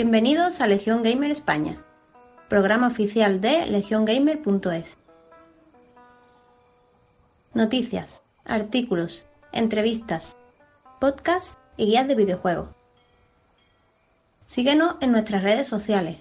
[0.00, 1.82] Bienvenidos a Legión Gamer España,
[2.48, 4.96] programa oficial de legiongamer.es.
[7.52, 10.36] Noticias, artículos, entrevistas,
[11.00, 12.68] podcasts y guías de videojuegos.
[14.46, 16.18] Síguenos en nuestras redes sociales.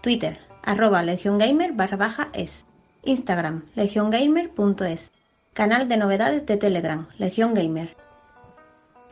[0.00, 2.64] Twitter, arroba legiongamer barra baja es.
[3.02, 5.10] Instagram, legiongamer.es.
[5.52, 7.94] Canal de novedades de Telegram, Legión Gamer.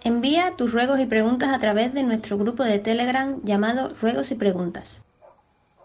[0.04, 4.36] Envía tus ruegos y preguntas a través de nuestro grupo de Telegram llamado Ruegos y
[4.36, 5.02] Preguntas.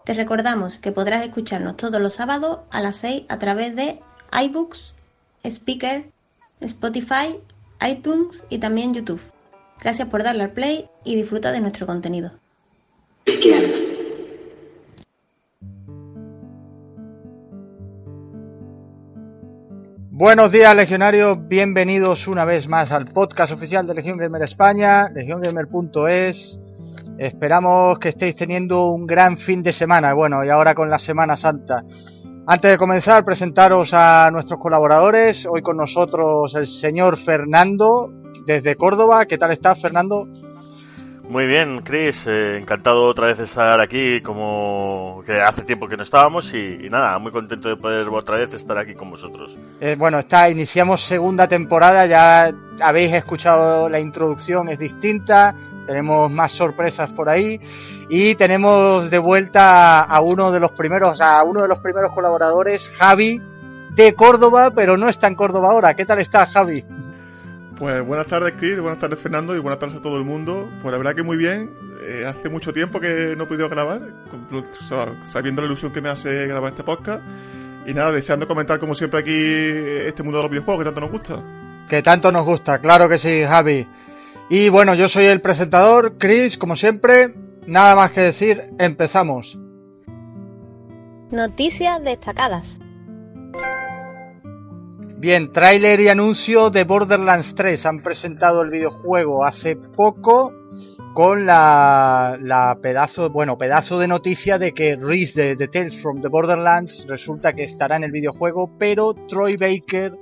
[0.04, 4.00] Te recordamos que podrás escucharnos todos los sábados a las 6 a través de
[4.32, 4.94] iBooks,
[5.44, 6.04] Speaker,
[6.60, 7.36] Spotify,
[7.86, 9.20] iTunes y también YouTube.
[9.80, 12.32] Gracias por darle al play y disfruta de nuestro contenido.
[20.16, 21.48] Buenos días, legionarios.
[21.48, 26.56] Bienvenidos una vez más al podcast oficial de Legión Gamer España, legiongamer.es.
[27.18, 30.14] Esperamos que estéis teniendo un gran fin de semana.
[30.14, 31.82] Bueno, y ahora con la Semana Santa.
[32.46, 35.46] Antes de comenzar, presentaros a nuestros colaboradores.
[35.46, 38.08] Hoy con nosotros el señor Fernando
[38.46, 39.26] desde Córdoba.
[39.26, 40.28] ¿Qué tal estás, Fernando?
[41.28, 45.96] Muy bien, Chris, eh, encantado otra vez de estar aquí, como que hace tiempo que
[45.96, 49.56] no estábamos y, nada, muy contento de poder otra vez estar aquí con vosotros.
[49.80, 55.54] Eh, bueno, está, iniciamos segunda temporada, ya habéis escuchado la introducción, es distinta,
[55.86, 57.58] tenemos más sorpresas por ahí
[58.08, 62.90] y tenemos de vuelta a uno de los primeros, a uno de los primeros colaboradores,
[62.96, 63.40] Javi,
[63.94, 65.94] de Córdoba, pero no está en Córdoba ahora.
[65.94, 66.84] ¿Qué tal estás, Javi?
[67.76, 70.70] Pues buenas tardes, Chris, buenas tardes, Fernando, y buenas tardes a todo el mundo.
[70.80, 71.74] Pues la verdad que muy bien.
[72.00, 74.00] Eh, hace mucho tiempo que no he podido grabar,
[75.22, 77.22] sabiendo la ilusión que me hace grabar este podcast.
[77.86, 81.10] Y nada, deseando comentar como siempre aquí este mundo de los videojuegos que tanto nos
[81.10, 81.42] gusta.
[81.88, 83.86] Que tanto nos gusta, claro que sí, Javi.
[84.48, 87.34] Y bueno, yo soy el presentador, Chris, como siempre.
[87.66, 89.58] Nada más que decir, empezamos.
[91.30, 92.78] Noticias destacadas.
[95.24, 97.86] Bien, tráiler y anuncio de Borderlands 3.
[97.86, 100.52] Han presentado el videojuego hace poco
[101.14, 106.28] con la, pedazo, bueno, pedazo de noticia de que Reese de, de Tales from the
[106.28, 110.12] Borderlands resulta que estará en el videojuego, pero Troy Baker,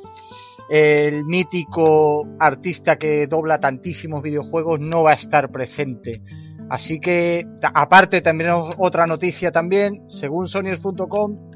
[0.70, 6.22] el mítico artista que dobla tantísimos videojuegos, no va a estar presente.
[6.70, 11.50] Así que, aparte también otra noticia también, según Sonyers.com,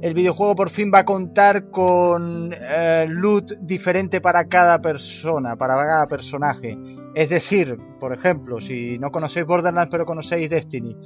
[0.00, 5.74] el videojuego por fin va a contar con eh, loot diferente para cada persona, para
[5.74, 6.76] cada personaje.
[7.14, 10.96] Es decir, por ejemplo, si no conocéis Borderlands pero conocéis Destiny,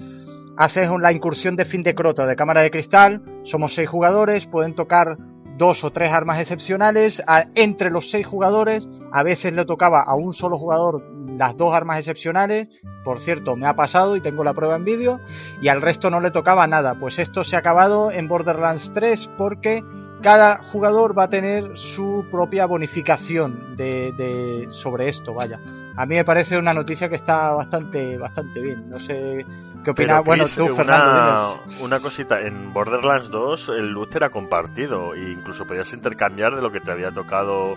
[0.56, 4.74] haces la incursión de fin de crota de cámara de cristal, somos seis jugadores, pueden
[4.74, 5.16] tocar
[5.58, 7.22] dos o tres armas excepcionales
[7.54, 8.86] entre los seis jugadores.
[9.12, 11.02] A veces le tocaba a un solo jugador
[11.36, 12.68] las dos armas excepcionales.
[13.04, 15.20] Por cierto, me ha pasado y tengo la prueba en vídeo.
[15.60, 16.94] Y al resto no le tocaba nada.
[16.98, 19.82] Pues esto se ha acabado en Borderlands 3 porque
[20.22, 25.60] cada jugador va a tener su propia bonificación de, de, sobre esto, vaya.
[25.96, 28.88] A mí me parece una noticia que está bastante, bastante bien.
[28.88, 29.44] No sé
[29.84, 30.24] qué opinas.
[30.24, 31.60] Bueno, tú, una, Fernando.
[31.80, 36.70] Una cosita, en Borderlands 2 el loot era compartido e incluso podías intercambiar de lo
[36.70, 37.74] que te había tocado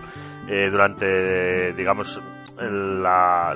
[0.47, 2.19] eh, durante, digamos,
[2.59, 3.55] la,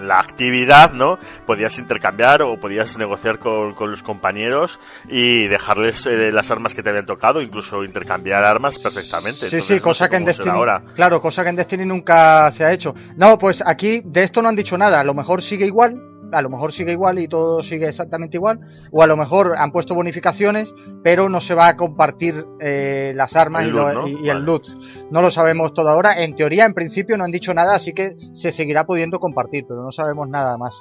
[0.00, 1.18] la actividad, ¿no?
[1.46, 6.82] Podías intercambiar o podías negociar con, con los compañeros y dejarles eh, las armas que
[6.82, 9.40] te habían tocado, incluso intercambiar armas perfectamente.
[9.40, 10.82] Sí, Entonces, sí, no cosa que en Destiny, ahora.
[10.94, 12.94] claro, cosa que en Destiny nunca se ha hecho.
[13.16, 15.00] No, pues aquí de esto no han dicho nada.
[15.00, 18.60] A lo mejor sigue igual, a lo mejor sigue igual y todo sigue exactamente igual,
[18.92, 20.72] o a lo mejor han puesto bonificaciones,
[21.02, 24.08] pero no se va a compartir eh, las armas El y, loot, lo- ¿no?
[24.08, 24.64] y- y el loot.
[25.10, 26.22] No lo sabemos todo ahora.
[26.22, 29.82] En teoría, en principio, no han dicho nada, así que se seguirá pudiendo compartir, pero
[29.82, 30.74] no sabemos nada más.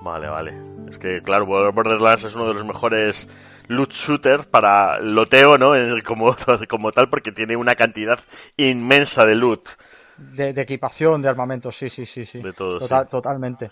[0.00, 0.54] Vale, vale.
[0.88, 3.28] Es que, claro, Borderlands es uno de los mejores
[3.66, 5.72] loot shooters para loteo, ¿no?
[6.06, 6.34] Como,
[6.68, 8.18] como tal, porque tiene una cantidad
[8.56, 9.68] inmensa de loot.
[10.16, 12.40] De, de equipación, de armamento, sí, sí, sí, sí.
[12.42, 13.10] De todo, Total- sí.
[13.10, 13.70] Totalmente.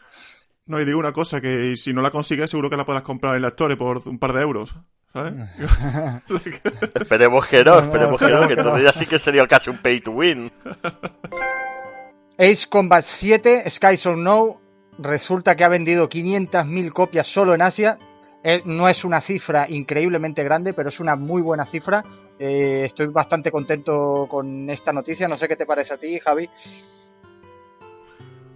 [0.67, 3.37] No, y digo una cosa, que si no la consigues seguro que la podrás comprar
[3.37, 4.75] en la Store por un par de euros,
[5.13, 5.35] ¿sabes?
[6.95, 10.11] Esperemos que no, esperemos que no, que ya sí que sería casi un pay to
[10.11, 10.51] win.
[12.39, 14.61] Ace Combat 7, Skies of No,
[14.99, 17.99] resulta que ha vendido 500.000 copias solo en Asia.
[18.43, 22.05] Eh, no es una cifra increíblemente grande, pero es una muy buena cifra.
[22.39, 25.29] Eh, estoy bastante contento con esta noticia.
[25.29, 26.49] No sé qué te parece a ti, Javi.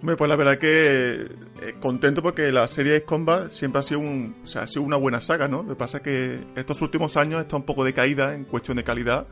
[0.00, 1.28] Hombre, pues la verdad que
[1.60, 4.82] eh, contento porque la serie Ace Combat siempre ha sido, un, o sea, ha sido
[4.82, 5.62] una buena saga, ¿no?
[5.62, 8.84] Lo que pasa es que estos últimos años está un poco decaída en cuestión de
[8.84, 9.26] calidad,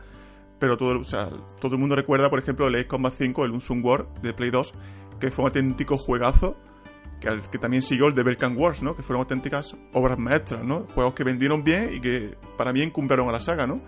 [0.58, 3.52] pero todo, o sea, todo el mundo recuerda, por ejemplo, el Ace Combat 5, el
[3.52, 4.74] Unsung War de Play 2,
[5.18, 6.58] que fue un auténtico juegazo,
[7.18, 8.94] que, que también siguió el de Belkan Wars, ¿no?
[8.94, 10.86] Que fueron auténticas obras maestras, ¿no?
[10.94, 13.80] Juegos que vendieron bien y que para mí incumplieron a la saga, ¿no?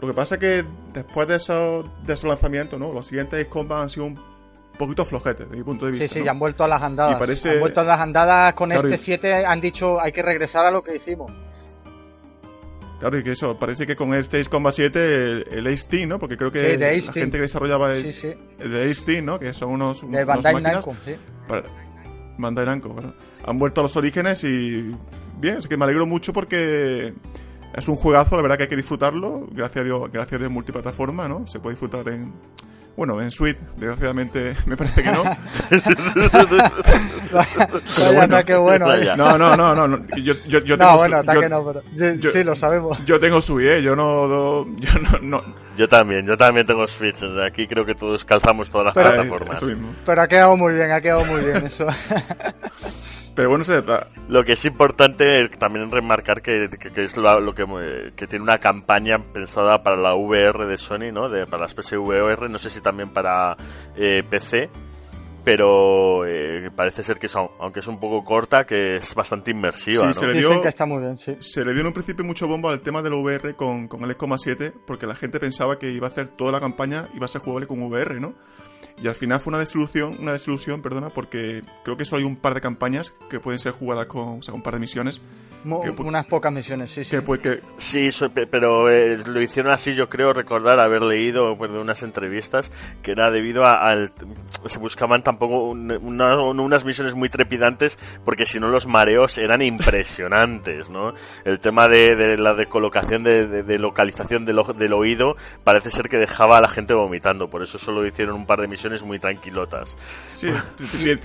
[0.00, 2.92] Lo que pasa es que después de esos, de esos lanzamientos, ¿no?
[2.92, 4.35] Los siguientes Ace Combat han sido un
[4.76, 6.08] poquito flojetes, de mi punto de vista.
[6.08, 6.24] Sí, sí, ¿no?
[6.26, 7.16] ya han vuelto a las andadas.
[7.16, 9.44] Y parece- Han vuelto a las andadas con Claro, este y- 7.
[9.46, 11.30] Han dicho hay que regresar a lo que hicimos.
[13.00, 16.08] Claro, y que eso, parece que con este Ace Combat 7, el, el Ace Team,
[16.08, 16.18] ¿no?
[16.18, 16.76] Porque creo que Sí,
[17.06, 18.28] la gente que desarrollaba Sí, es, sí.
[18.58, 19.38] el Ace Team, ¿no?
[19.38, 21.14] Que son unos, De unas Bandai Namco, sí.
[21.46, 21.64] para-
[22.38, 23.12] Bandai Namco, bueno.
[23.46, 24.94] Han vuelto a los orígenes y
[25.38, 27.12] bien, así que me alegro mucho porque
[27.76, 29.46] es un juegazo, la verdad que hay que disfrutarlo.
[29.52, 31.46] Gracias a Dios, gracias a Dios multiplataforma, ¿no?
[31.46, 32.32] Se puede disfrutar en
[32.96, 35.22] bueno, en Switch, desgraciadamente me parece que no.
[37.32, 38.22] Vaya bueno.
[38.22, 38.94] ataque bueno.
[38.94, 39.14] ¿eh?
[39.16, 40.06] No, no, no, no.
[40.16, 41.82] Yo, yo, yo tengo No, bueno, su- ataque yo- no, pero.
[41.94, 43.04] yo- yo- sí, lo sabemos.
[43.04, 43.82] Yo tengo Switch, ¿eh?
[43.82, 45.65] Yo no, no- yo no, no.
[45.76, 47.22] Yo también, yo también tengo Switch.
[47.22, 49.62] o sea, Aquí creo que todos calzamos todas las Pero- plataformas.
[50.04, 51.86] Pero ha quedado muy bien, ha quedado muy bien eso.
[53.34, 57.38] Pero bueno, se, ah, Lo que es importante también remarcar que, que- que es lo,
[57.40, 61.28] lo que, eh, que tiene una campaña pensada para la VR de Sony, ¿no?
[61.28, 63.54] De, para las PSVR, no sé si también para
[63.94, 64.70] eh, PC,
[65.46, 69.52] pero eh, parece ser que es, au- aunque es un poco corta, que es bastante
[69.52, 70.12] inmersiva, Sí, ¿no?
[70.12, 71.36] se le dio- que está muy bien, sí.
[71.38, 74.10] se le dio en un principio mucho bombo al tema del VR con, con el
[74.10, 77.28] X 7 porque la gente pensaba que iba a hacer toda la campaña, iba a
[77.28, 78.34] ser jugable con VR, ¿no?
[79.00, 82.34] Y al final fue una desilusión, una desilusión, perdona, porque creo que solo hay un
[82.36, 85.20] par de campañas que pueden ser jugadas con, o sea, un par de misiones.
[85.66, 87.10] Mo- que pu- unas pocas misiones, sí, sí.
[87.10, 88.10] Que, pues, que, Sí,
[88.50, 92.70] pero eh, lo hicieron así, yo creo recordar haber leído pues, de unas entrevistas
[93.02, 94.12] que era debido a- al...
[94.66, 99.60] Se buscaban tampoco un- una- unas misiones muy trepidantes porque si no los mareos eran
[99.60, 101.12] impresionantes, ¿no?
[101.44, 104.58] El tema de, de la de colocación de, de- de localización del,
[104.92, 108.60] oído parece ser que dejaba a la gente vomitando, por eso solo hicieron un par
[108.60, 109.96] de misiones muy tranquilotas.
[110.34, 110.48] sí,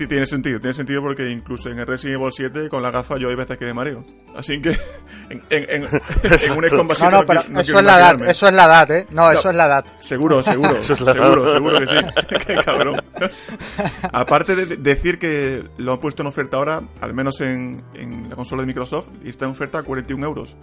[0.08, 3.28] tiene sentido, tiene sentido porque incluso en el Resident Evil 7 con la gafa yo
[3.28, 4.04] hay veces que me mareo.
[4.36, 4.70] Así que
[5.30, 8.22] en, en, en, en un No, 7 no, pero quiero- no eso es la edad,
[8.28, 9.06] eso es la edad, ¿eh?
[9.10, 9.84] No, eso es la edad.
[9.98, 11.96] Seguro, seguro, Eso es la- seguro, seguro que sí.
[12.46, 13.02] Qué cabrón.
[14.12, 18.28] Aparte de de- decir que lo han puesto en oferta ahora, al menos en, en
[18.30, 20.56] la consola de Microsoft, y está en oferta a 41 euros.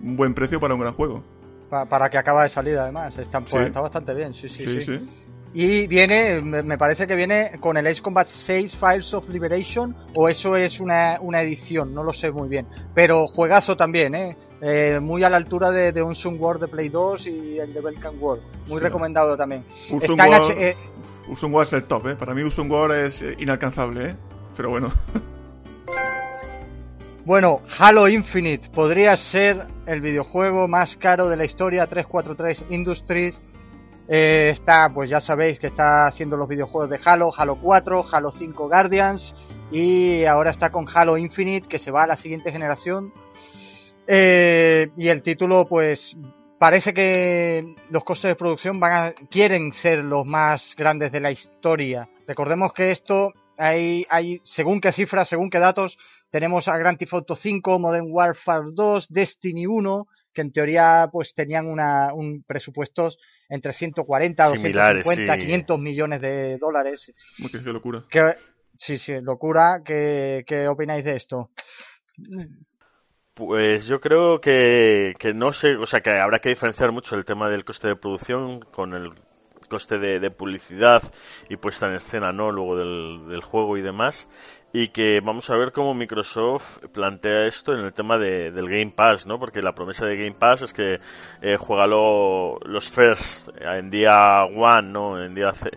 [0.00, 1.22] Un buen precio para un gran juego.
[1.68, 3.16] Pa- para que acaba de salir, además.
[3.18, 3.58] Está, pues, Sí.
[3.58, 4.98] está bastante bien, sí, sí, Sí, sí.
[4.98, 5.10] sí.
[5.52, 10.28] Y viene, me parece que viene con el Ace Combat 6 Files of Liberation, o
[10.28, 12.68] eso es una, una edición, no lo sé muy bien.
[12.94, 14.36] Pero juegazo también, ¿eh?
[14.60, 17.74] Eh, muy a la altura de, de un Sun War de Play 2 y el
[17.74, 18.42] de Belkan World.
[18.42, 18.80] Muy Hostia.
[18.80, 19.64] recomendado también.
[19.90, 20.76] Usun H- eh,
[21.62, 22.14] es el top, ¿eh?
[22.16, 24.16] Para mí Usun War es eh, inalcanzable, ¿eh?
[24.56, 24.92] Pero bueno.
[27.24, 33.38] Bueno, Halo Infinite podría ser el videojuego más caro de la historia, 343 Industries.
[34.12, 38.32] Eh, está, pues ya sabéis que está haciendo los videojuegos de Halo, Halo 4, Halo
[38.32, 39.36] 5 Guardians
[39.70, 43.12] y ahora está con Halo Infinite que se va a la siguiente generación.
[44.08, 46.16] Eh, y el título, pues
[46.58, 51.30] parece que los costes de producción van a, quieren ser los más grandes de la
[51.30, 52.08] historia.
[52.26, 55.98] Recordemos que esto hay, hay según qué cifras, según qué datos,
[56.30, 61.32] tenemos a Grand Theft Auto 5, Modern Warfare 2, Destiny 1, que en teoría pues
[61.32, 63.16] tenían una, un presupuestos
[63.50, 65.40] entre 140, Similares, 250, sí.
[65.46, 67.12] 500 millones de dólares.
[67.38, 68.04] Uy, qué, qué locura.
[68.08, 68.36] Que,
[68.78, 69.82] sí, sí, locura.
[69.84, 71.50] ¿Qué, ¿Qué opináis de esto?
[73.34, 77.24] Pues yo creo que, que no sé, o sea que habrá que diferenciar mucho el
[77.24, 79.12] tema del coste de producción con el
[79.68, 81.02] coste de, de publicidad
[81.48, 82.50] y puesta en escena, ¿no?
[82.50, 84.28] Luego del, del juego y demás.
[84.72, 88.92] Y que vamos a ver cómo Microsoft plantea esto en el tema de- del Game
[88.94, 89.36] Pass, ¿no?
[89.38, 91.00] Porque la promesa de Game Pass es que
[91.42, 95.20] eh, juégalo los first en día one, ¿no?
[95.20, 95.70] En día C-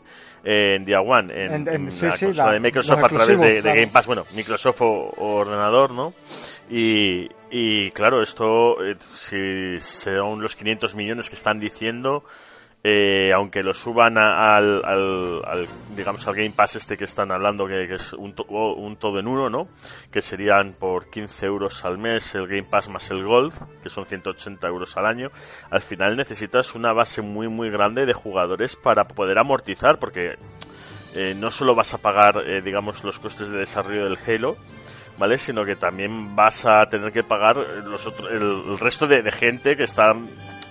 [0.43, 3.03] eh, en día one, en, En- en- en sí, la sí, consola la- de Microsoft
[3.03, 3.62] a través de.
[3.63, 4.85] Game Pass, bueno, Microsoft o,
[5.17, 6.13] o ordenador, ¿no?
[6.69, 12.23] Y, y claro, esto, eh, si son los 500 millones que están diciendo,
[12.85, 17.65] eh, aunque lo suban a- al, al, digamos, al Game Pass este que están hablando,
[17.65, 19.69] que, es un, to- un todo en uno, ¿no?
[20.11, 24.05] Que serían por 15 euros al mes el Game Pass más el Gold, que son
[24.05, 25.31] 180 euros al año.
[25.69, 30.37] Al final necesitas una base muy, muy grande de jugadores para poder amortizar, porque
[31.15, 34.57] eh, no solo vas a pagar, eh, digamos, los costes de desarrollo del Halo,
[35.17, 35.37] ¿vale?
[35.37, 39.83] Sino que también vas a tener que pagar los otros, el, resto de, gente que
[39.83, 40.13] está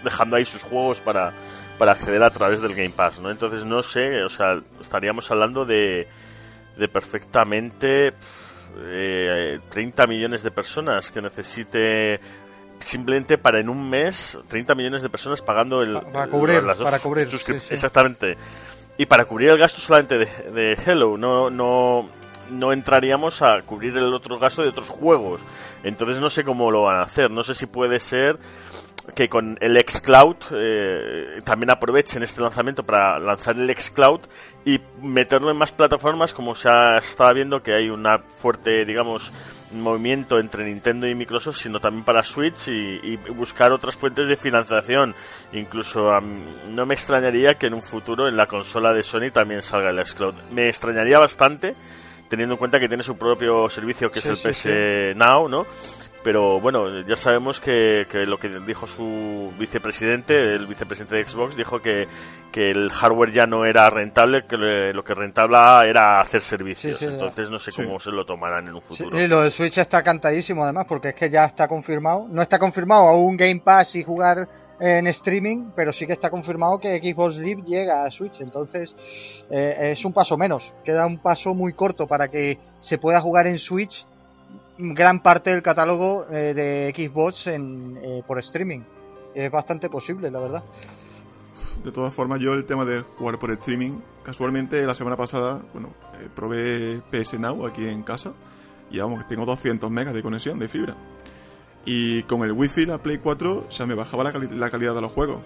[0.02, 1.32] dejando ahí sus juegos para,
[1.78, 3.30] para acceder a través del Game Pass, ¿no?
[3.30, 6.06] Entonces no sé, o sea, estaríamos hablando de,
[6.76, 8.12] de perfectamente
[8.78, 12.20] eh, 30 millones de personas que necesite
[12.80, 17.28] simplemente para en un mes 30 millones de personas pagando el para cubrir, para cubrir
[17.70, 18.36] exactamente.
[18.98, 22.08] Y para cubrir el gasto solamente de, de Hello no no
[22.50, 25.42] no entraríamos a cubrir el otro gasto de otros juegos.
[25.84, 28.38] Entonces no sé cómo lo van a hacer no sé si puede ser
[29.14, 34.20] que con el xCloud eh, también aprovechen este lanzamiento para lanzar el xCloud
[34.64, 39.32] y meterlo en más plataformas como se ha estado viendo que hay una fuerte digamos
[39.72, 45.14] movimiento entre Nintendo y Microsoft sino también para Switch y, buscar otras fuentes de financiación.
[45.52, 49.90] Incluso no me extrañaría que en un futuro en la consola de Sony también salga
[49.90, 50.34] el xCloud.
[50.52, 51.74] Me extrañaría bastante
[52.28, 55.66] teniendo en cuenta que tiene su propio servicio que es el PS Now, ¿no?
[56.24, 61.82] Pero bueno, ya sabemos que, lo que dijo su vicepresidente, el vicepresidente de Xbox, dijo
[61.82, 62.06] que,
[62.52, 67.02] que el hardware ya no era rentable, que lo que rentable era hacer servicios.
[67.02, 69.20] Entonces no sé cómo se lo tomarán en un futuro.
[69.20, 72.26] Y lo de Switch está cantadísimo además, porque es que ya está confirmado.
[72.28, 74.48] No está confirmado aún Game Pass y jugar
[74.78, 78.40] en streaming, pero sí que está confirmado que Xbox Live llega a Switch.
[78.40, 78.94] Entonces
[79.50, 80.72] eh, es un paso menos.
[80.84, 84.06] Queda un paso muy corto para que se pueda jugar en Switch
[84.78, 88.80] gran parte del catálogo eh, de Xbox en, eh, por streaming.
[89.34, 90.64] Es bastante posible, la verdad.
[91.84, 95.90] De todas formas, yo el tema de jugar por streaming, casualmente la semana pasada, bueno,
[96.20, 98.34] eh, probé PS Now aquí en casa
[98.90, 100.96] y vamos, tengo 200 megas de conexión de fibra.
[101.84, 105.00] Y con el wifi, la Play 4, o sea, me bajaba la, la calidad de
[105.00, 105.40] los juegos.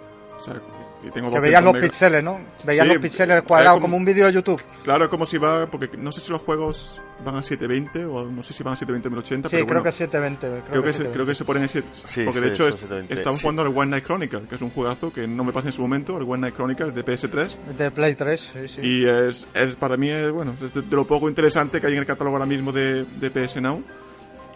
[1.02, 2.40] Que veías los píxeles, ¿no?
[2.64, 4.62] Veías los píxeles cuadrados como, un vídeo de YouTube.
[4.84, 8.24] Claro, es como si va, porque no sé si los juegos van a 720 o
[8.24, 10.46] no sé si van a 720 1080, sí, pero creo que 720.
[10.46, 11.88] Creo, creo que, se, creo que se ponen en 7.
[12.24, 15.44] porque de hecho estamos jugando al One Night Chronicle, que es un juegazo que no
[15.44, 17.56] me pasa en su momento, el One Night Chronicle de PS3.
[17.76, 18.80] De Play 3, sí, sí.
[18.82, 22.00] Y es, es para mí, es, bueno, es de, lo poco interesante que hay en
[22.00, 23.82] el catálogo ahora mismo de, de PS Now.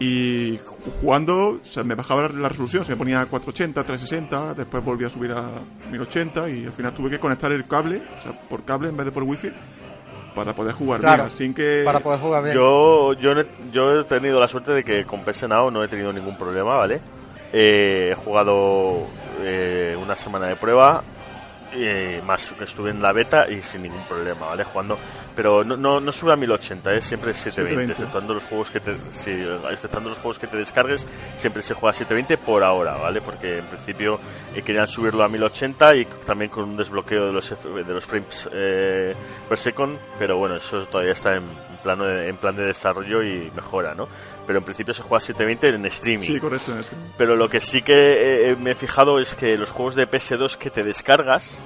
[0.03, 0.59] Y
[0.99, 5.31] jugando, se me bajaba la resolución, se me ponía 480, 360, después volví a subir
[5.31, 5.51] a
[5.91, 9.05] 1080 y al final tuve que conectar el cable, o sea, por cable en vez
[9.05, 9.51] de por wifi,
[10.33, 11.19] para poder jugar bien.
[11.19, 11.83] Así que.
[11.85, 12.55] Para poder jugar bien.
[12.55, 13.33] Yo, yo,
[13.71, 16.77] yo he tenido la suerte de que con PS Now no he tenido ningún problema,
[16.77, 16.99] ¿vale?
[17.53, 19.05] Eh, he jugado
[19.41, 21.03] eh, una semana de prueba
[21.73, 24.63] eh, más que estuve en la beta y sin ningún problema, ¿vale?
[24.63, 24.97] Jugando,
[25.35, 28.91] pero no, no, no sube a 1080, es siempre 720, exceptuando los juegos que te,
[29.71, 33.21] exceptuando los juegos que te descargues, siempre se juega a 720 por ahora, ¿vale?
[33.21, 34.19] Porque en principio
[34.55, 38.49] eh, querían subirlo a 1080 y también con un desbloqueo de los de los frames
[38.51, 39.15] eh,
[39.47, 41.43] per second, pero bueno, eso todavía está en,
[41.81, 44.07] plano en plan de desarrollo y mejora, ¿no?
[44.45, 46.25] Pero en principio se juega a 720 en streaming.
[46.25, 46.73] Sí, correcto.
[47.17, 50.69] Pero lo que sí que me he fijado es que los juegos de PS2 que
[50.69, 51.61] te descargas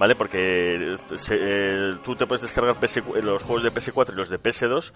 [0.00, 0.14] ¿vale?
[0.14, 0.96] Porque
[1.30, 2.74] eh, tú te puedes descargar
[3.22, 4.92] los juegos de PS4 y los de PS2.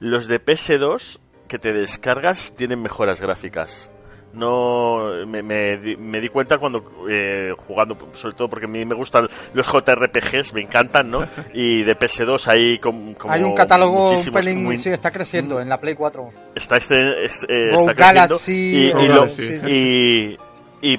[0.00, 3.88] Los de PS2 que te descargas tienen mejoras gráficas.
[4.34, 9.28] No me, me, di cuenta cuando eh, jugando, sobre todo porque a mí me gustan
[9.54, 11.26] los JRPGs, me encantan, ¿no?
[11.54, 15.78] Y de PS2 hay como, hay un catálogo un pelín, sí, está creciendo en la
[15.78, 16.30] Play 4.
[16.56, 17.30] Está este, eh,
[17.72, 20.38] está creciendo y, y, y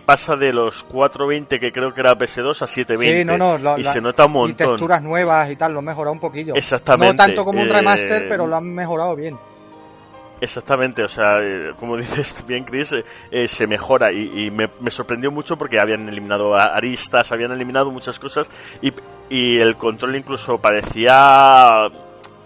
[0.06, 4.32] pasa de los 420 que creo que era PS2 a 720 y se nota un
[4.32, 4.68] montón.
[4.68, 6.56] Y texturas nuevas y tal, lo han mejorado un poquillo.
[6.56, 7.14] Exactamente.
[7.14, 9.38] No tanto como un remaster, pero lo han mejorado bien.
[10.42, 15.32] Exactamente, o sea, eh, como dices bien, Chris, eh, eh, se mejora y, me, sorprendió
[15.32, 18.50] mucho porque habían eliminado aristas, habían eliminado muchas cosas
[18.82, 18.94] y,
[19.30, 21.90] y el control incluso parecía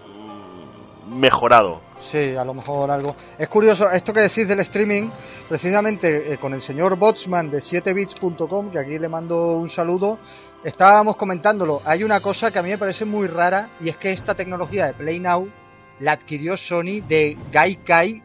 [0.06, 1.80] mm, mejorado.
[2.14, 3.16] Sí, a lo mejor algo.
[3.36, 5.08] Es curioso, esto que decís del streaming,
[5.48, 10.20] precisamente eh, con el señor Botsman de 7bits.com, que aquí le mando un saludo,
[10.62, 11.82] estábamos comentándolo.
[11.84, 14.86] Hay una cosa que a mí me parece muy rara y es que esta tecnología
[14.86, 15.48] de Play Now
[15.98, 18.22] la adquirió Sony de Gaikai,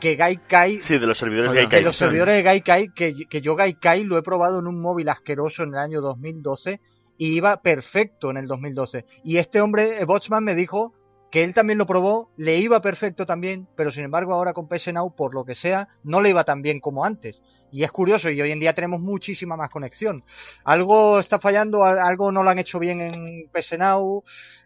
[0.00, 0.80] que Gaikai...
[0.80, 1.78] Sí, de los servidores Gaikai.
[1.78, 5.08] De los servidores de Gaikai, que, que yo Gaikai lo he probado en un móvil
[5.08, 6.80] asqueroso en el año 2012
[7.18, 9.04] y iba perfecto en el 2012.
[9.22, 10.92] Y este hombre, eh, Botsman, me dijo
[11.32, 14.90] que él también lo probó, le iba perfecto también, pero sin embargo ahora con PS
[15.16, 17.40] por lo que sea, no le iba tan bien como antes.
[17.72, 20.22] Y es curioso, y hoy en día tenemos muchísima más conexión.
[20.64, 24.22] Algo está fallando, algo no lo han hecho bien en PS Now,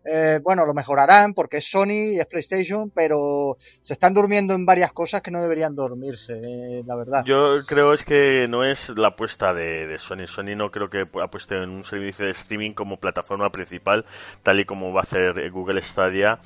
[0.08, 4.64] eh, bueno, lo mejorarán porque es Sony y es PlayStation, pero se están durmiendo en
[4.64, 7.24] varias cosas que no deberían dormirse, eh, la verdad.
[7.24, 10.26] Yo creo es que no es la apuesta de, Sony.
[10.26, 14.04] Sony no creo que apueste en un servicio de streaming como plataforma principal,
[14.42, 16.38] tal y como va a hacer Google Stadia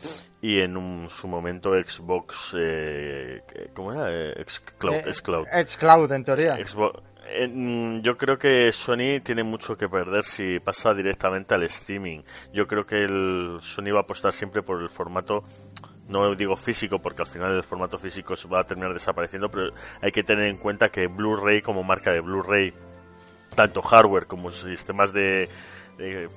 [0.43, 3.43] y en su momento Xbox, eh,
[3.75, 4.33] ¿cómo era?
[4.43, 5.47] Xcloud, Xcloud.
[5.67, 6.57] Xcloud, en teoría.
[6.57, 7.01] Xbox,
[8.03, 12.23] yo creo que Sony tiene mucho que perder si pasa directamente al streaming.
[12.53, 15.45] Yo creo que el Sony va a apostar siempre por el formato,
[16.09, 20.11] no digo físico, porque al final el formato físico va a terminar desapareciendo, pero hay
[20.11, 22.73] que tener en cuenta que Blu-ray como marca de Blu-ray,
[23.55, 25.49] tanto hardware como sistemas de,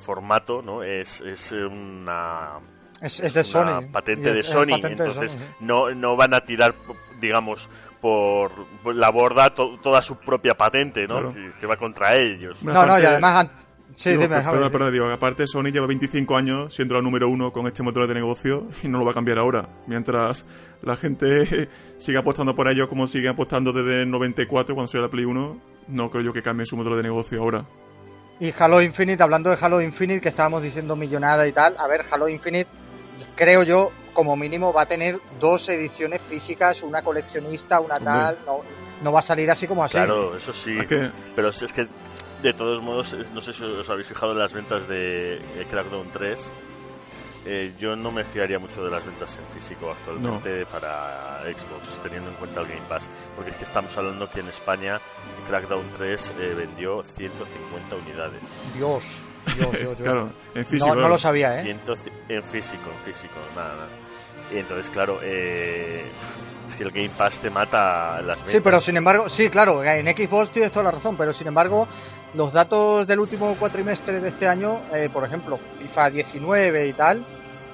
[0.01, 0.83] formato, ¿no?
[0.83, 2.59] Es, es una
[3.01, 3.87] es, de Sony.
[3.91, 6.75] patente de Sony, entonces no, no van a tirar,
[7.19, 7.69] digamos,
[8.01, 8.51] por
[8.93, 11.33] la borda toda su propia patente, ¿no?
[11.59, 12.61] Que, va contra ellos.
[12.63, 13.47] no, no, y además...
[13.95, 17.51] Sí, digo, dime, perdón, perdón, digo, aparte Sony lleva 25 años siendo la número uno
[17.51, 19.69] con este modelo de negocio y no lo va a cambiar ahora.
[19.85, 20.45] Mientras
[20.81, 21.69] la gente
[21.99, 25.61] siga apostando por ello como sigue apostando desde el 94 cuando salió la Play 1,
[25.89, 27.65] no creo yo que cambie su modelo de negocio ahora.
[28.39, 32.03] Y Halo Infinite, hablando de Halo Infinite, que estábamos diciendo millonada y tal, a ver,
[32.11, 32.69] Halo Infinite,
[33.35, 38.61] creo yo, como mínimo va a tener dos ediciones físicas, una coleccionista, una tal, no,
[39.01, 39.93] no va a salir así como así.
[39.93, 40.77] Claro, eso sí,
[41.35, 41.87] pero es que
[42.41, 46.53] de todos modos, no sé si os habéis fijado en las ventas de Crackdown 3.
[47.45, 52.29] Eh, yo no me fiaría mucho de las ventas en físico actualmente para Xbox, teniendo
[52.29, 53.09] en cuenta el Game Pass.
[53.35, 54.99] Porque es que estamos hablando que en España
[55.47, 58.41] Crackdown 3 eh, vendió 150 unidades.
[58.73, 59.03] Dios.
[59.97, 60.95] claro, en físico.
[60.95, 61.77] No, lo sabía, ¿eh?
[62.29, 64.03] en físico, en físico, nada, nada.
[64.51, 66.03] Y entonces, claro, eh,
[66.67, 68.51] es que el Game Pass te mata las ventas.
[68.51, 71.87] Sí, pero sin embargo, sí, claro, en Xbox tienes toda la razón, pero sin embargo,
[72.33, 77.25] los datos del último cuatrimestre de este año, eh, por ejemplo, FIFA 19 y tal,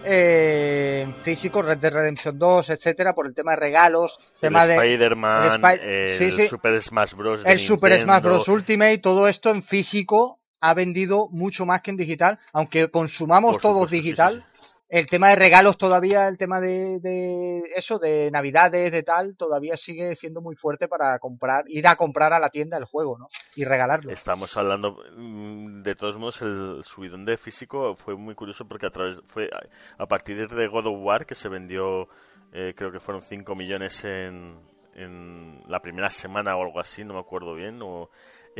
[0.03, 5.61] eh, físico, Red Dead Redemption 2, etcétera, por el tema de regalos, tema de Spider-Man,
[5.81, 7.41] el, Super Smash Bros.
[7.45, 8.47] el Super Smash Bros.
[8.47, 13.89] Ultimate, todo esto en físico ha vendido mucho más que en digital, aunque consumamos todos
[13.89, 14.45] digital.
[14.89, 19.77] El tema de regalos todavía, el tema de, de, eso, de navidades, de tal, todavía
[19.77, 23.27] sigue siendo muy fuerte para comprar, ir a comprar a la tienda el juego, ¿no?
[23.55, 24.11] Y regalarlo.
[24.11, 28.89] Estamos hablando, mm, de todos modos, el subidón de físico fue muy curioso porque a
[28.89, 29.47] través, fue
[29.95, 32.07] a partir de God of War que se vendió,
[32.51, 34.57] eh, creo que fueron 5 millones en,
[34.95, 38.09] en la primera semana o algo así, no me acuerdo bien, o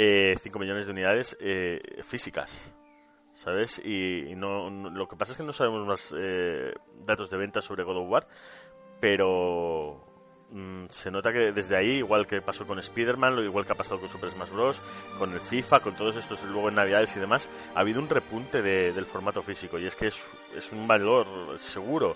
[0.01, 2.73] eh, 5 millones de unidades eh, físicas.
[3.33, 3.79] ¿Sabes?
[3.79, 6.73] Y, no, lo que pasa es que no sabemos más eh,
[7.05, 8.27] datos de venta sobre God of War,
[9.01, 10.01] pero
[10.51, 13.99] mm, se nota que desde ahí, igual que pasó con Spider-Man, igual que ha pasado
[13.99, 14.81] con Super Smash Bros.,
[15.17, 18.61] con el FIFA, con todos estos luego en Navidades y demás, ha habido un repunte
[18.61, 22.15] del formato físico y es que es un valor seguro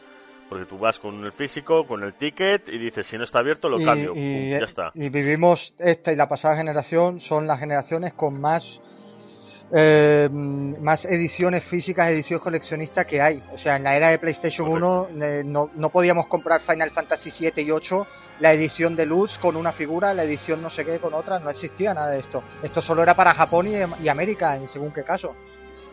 [0.54, 3.70] porque tú vas con el físico, con el ticket y dices, si no está abierto,
[3.70, 4.14] lo cambio.
[4.14, 4.92] ya está.
[4.94, 8.80] Y vivimos esta y la pasada generación, son las generaciones con más
[9.72, 13.42] eh, más ediciones físicas, ediciones coleccionistas que hay.
[13.52, 17.32] O sea, en la era de PlayStation 1 eh, no, no, podíamos comprar Final Fantasy
[17.32, 18.06] 7 y 8,
[18.40, 21.50] la edición de Luz con una figura, la edición no sé qué con otra, no
[21.50, 22.44] existía nada de esto.
[22.62, 25.36] Esto solo era para Japón y, y América, en según qué caso.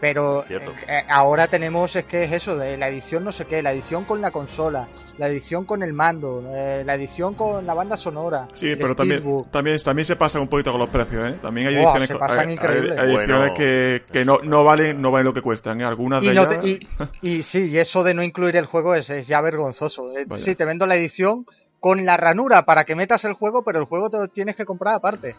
[0.00, 3.62] Pero eh, eh, ahora tenemos es que es eso, de la edición no sé qué,
[3.62, 7.74] la edición con la consola, la edición con el mando, eh, la edición con la
[7.74, 8.48] banda sonora.
[8.54, 11.38] Sí, pero también, también, también se pasa un poquito con los precios, ¿eh?
[11.42, 16.22] También hay ediciones, ediciones que, que no, no, valen, no valen lo que cuestan, Algunas
[16.22, 16.64] de ellas...
[16.64, 16.80] y,
[17.20, 20.04] y, sí, y eso de no incluir el juego es, es ya vergonzoso.
[20.36, 21.44] Sí, te vendo la edición
[21.80, 24.64] con la ranura para que metas el juego, pero el juego te lo tienes que
[24.64, 25.34] comprar aparte.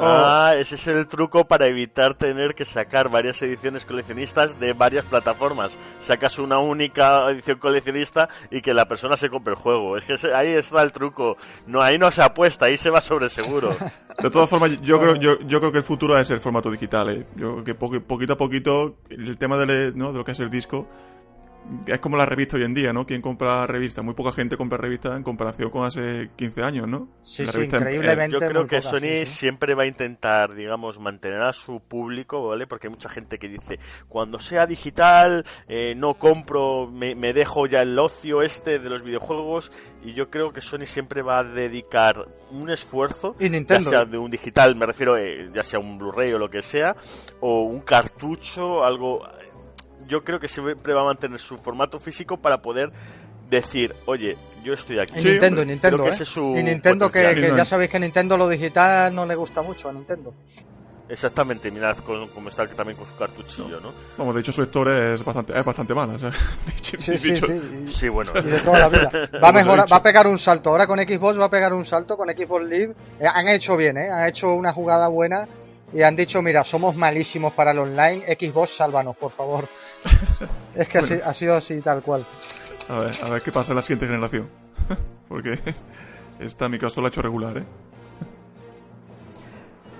[0.00, 5.04] Ah, ese es el truco para evitar tener que sacar varias ediciones coleccionistas de varias
[5.04, 5.78] plataformas.
[6.00, 9.96] Sacas una única edición coleccionista y que la persona se compre el juego.
[9.96, 11.36] Es que ahí está el truco.
[11.66, 13.76] No, ahí no se apuesta, ahí se va sobre seguro.
[14.22, 17.08] De todas formas, yo creo, yo, yo creo que el futuro es el formato digital.
[17.10, 17.26] ¿eh?
[17.36, 20.12] Yo creo que poquito a poquito el tema de, ¿no?
[20.12, 20.88] de lo que es el disco
[21.86, 23.06] es como la revista hoy en día, ¿no?
[23.06, 24.02] ¿Quién compra revista?
[24.02, 27.08] Muy poca gente compra revista en comparación con hace 15 años, ¿no?
[27.24, 28.32] Sí, sí, increíblemente.
[28.32, 32.66] Yo creo que Sony siempre va a intentar, digamos, mantener a su público, ¿vale?
[32.66, 33.78] Porque hay mucha gente que dice,
[34.08, 39.70] cuando sea digital, eh, no compro, me, dejo ya el ocio este de los videojuegos.
[40.02, 44.30] Y yo creo que Sony siempre va a dedicar un esfuerzo, ya sea de un
[44.30, 46.96] digital, me refiero, eh, ya sea un Blu-ray o lo que sea,
[47.40, 49.22] o un cartucho, algo
[50.06, 52.90] yo creo que siempre va a mantener su formato físico para poder
[53.50, 55.14] decir, oye, yo estoy aquí.
[55.16, 56.14] En Sí, Nintendo, en Nintendo, creo que ¿eh?
[56.14, 59.62] ese es su Y Nintendo que, ya sabéis que Nintendo lo digital no le gusta
[59.62, 60.34] mucho a Nintendo.
[61.10, 63.94] Exactamente, mirad con- cómo está también con su cartuchillo, ¿no?
[64.18, 66.12] Vamos, de hecho su historia es bastante, es bastante mala.
[66.12, 66.30] o sea,
[66.66, 67.52] dicho- Sí, sí, dicho- sí.
[67.86, 68.30] y- Sí, bueno.
[68.34, 69.10] y de toda la vida.
[69.42, 70.68] Va a mejorar, va a pegar un salto.
[70.68, 72.94] Ahora con Xbox va a pegar un salto, con Xbox Live.
[73.20, 74.10] Eh, han hecho bien, ¿eh?
[74.10, 75.48] Han hecho una jugada buena
[75.94, 78.24] y han dicho, mira, somos malísimos para el online.
[78.38, 79.64] Xbox, sálvanos, por favor.
[80.74, 82.24] es que así- ha sido así tal cual.
[82.88, 84.48] A ver, a ver qué pasa en la siguiente generación.
[85.28, 85.58] Porque
[86.38, 87.64] esta mi caso la ha hecho regular, ¿eh?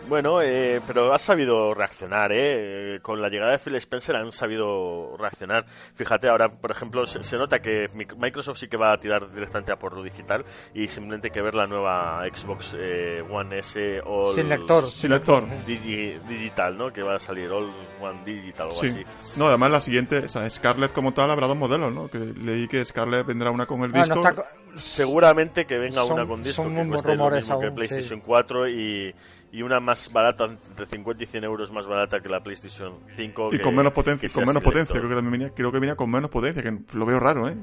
[0.08, 2.94] Bueno, eh, pero ha sabido reaccionar, ¿eh?
[2.96, 5.66] Eh, Con la llegada de Phil Spencer han sabido reaccionar.
[5.94, 9.30] Fíjate, ahora, por ejemplo, se, se nota que Mic- Microsoft sí que va a tirar
[9.32, 13.58] directamente a por lo digital y simplemente hay que ver la nueva Xbox eh, One
[13.58, 14.82] S All Sin lector.
[14.84, 15.44] Sin lector.
[15.66, 16.90] Digi- Digital, ¿no?
[16.92, 18.88] Que va a salir All One Digital o algo Sí.
[18.88, 19.38] así.
[19.38, 22.08] No, además la siguiente, o sea, Scarlett como tal habrá dos modelos, ¿no?
[22.08, 24.26] Que leí que Scarlett vendrá una con el Ah, no disco.
[24.28, 24.44] está
[24.74, 27.74] Seguramente que venga Son- una con disco son que cueste lo rumores mismo que aún,
[27.74, 29.14] PlayStation 4 y,
[29.52, 33.48] y una más barata, entre 50 y 100 euros más barata que la PlayStation 5.
[33.52, 35.96] y que- con menos potencia, con menos potencia, creo que también venía, creo que venía
[35.96, 37.56] con menos potencia, que lo veo raro, ¿eh?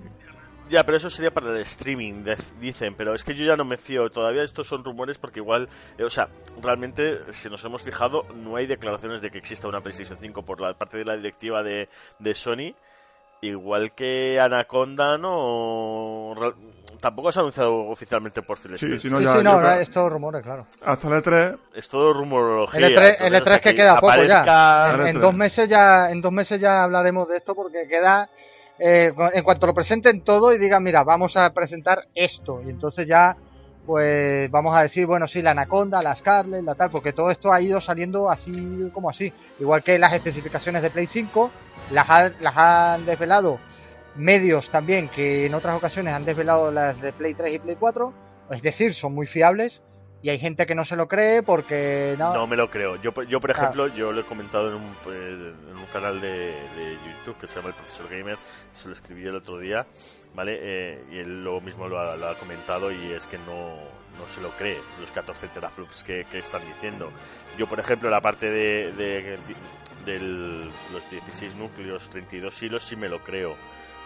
[0.67, 2.95] Ya, pero eso sería para el streaming, de- dicen.
[2.95, 4.09] Pero es que yo ya no me fío.
[4.09, 5.69] Todavía estos son rumores porque igual,
[5.99, 6.27] eh, o sea,
[6.59, 10.59] realmente, si nos hemos fijado, no hay declaraciones de que exista una PlayStation 5 por
[10.59, 12.73] la parte de la directiva de, de Sony.
[13.41, 16.33] Igual que Anaconda, no.
[16.99, 18.99] Tampoco se ha anunciado oficialmente por Phil Sí, Spencer.
[18.99, 20.65] si no, Sí, ya, sí, no, creo- es todo rumores, claro.
[20.83, 22.87] hasta el E3, Es todo rumorología.
[22.87, 24.95] El E3, el entonces, E3 hasta que queda poco ya.
[24.95, 28.29] En, en dos meses ya, en dos meses ya hablaremos de esto porque queda,
[28.79, 32.61] eh, en cuanto lo presenten todo y digan, mira, vamos a presentar esto.
[32.65, 33.35] Y entonces ya,
[33.85, 37.51] pues vamos a decir, bueno, sí, la Anaconda, la Scarlet, la tal, porque todo esto
[37.53, 39.31] ha ido saliendo así como así.
[39.59, 41.51] Igual que las especificaciones de Play 5,
[41.91, 43.59] las, ha- las han desvelado
[44.15, 48.13] medios también que en otras ocasiones han desvelado las de Play 3 y Play 4.
[48.51, 49.81] Es decir, son muy fiables.
[50.25, 52.95] Y hay gente que no se lo cree porque no, No me lo creo.
[52.95, 53.53] Yo, yo por Ah.
[53.53, 57.45] ejemplo, yo lo he comentado en un, eh, en un canal de, de YouTube que
[57.47, 58.35] se llama El Profesor Gamer,
[58.73, 59.85] se lo escribí el otro día,
[60.33, 60.57] ¿vale?
[60.59, 63.75] Eh, y él lo mismo lo ha, lo ha comentado y es que no,
[64.17, 67.11] no se lo cree los 14 teraflops que, que están diciendo.
[67.59, 69.37] Yo, por ejemplo, la parte de, de,
[70.07, 70.19] de
[70.91, 73.55] los 16 núcleos, 32 hilos, sí me lo creo.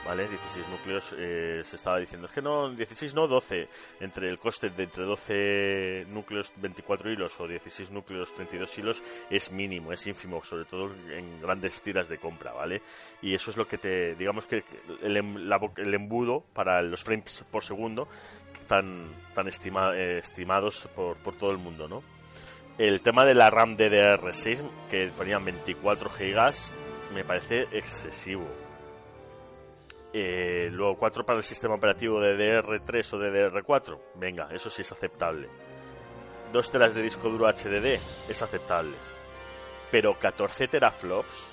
[0.05, 0.27] ¿Vale?
[0.27, 2.25] 16 núcleos eh, se estaba diciendo.
[2.25, 3.67] Es que no, 16 no, 12.
[3.99, 9.51] Entre el coste de entre 12 núcleos, 24 hilos o 16 núcleos, 32 hilos es
[9.51, 12.81] mínimo, es ínfimo, sobre todo en grandes tiras de compra, ¿vale?
[13.21, 14.63] Y eso es lo que te, digamos que
[15.03, 18.07] el, em- la el embudo para los frames por segundo
[18.67, 22.01] tan, tan estima- eh, estimados por, por todo el mundo, ¿no?
[22.79, 26.73] El tema de la RAM DDR6, que ponían 24 gigas,
[27.13, 28.47] me parece excesivo.
[30.11, 34.91] Eh, luego 4 para el sistema operativo de DR3 o DDR4, venga, eso sí es
[34.91, 35.47] aceptable.
[36.51, 38.95] 2 teras de disco duro HDD, es aceptable.
[39.91, 41.47] Pero 14 teraflops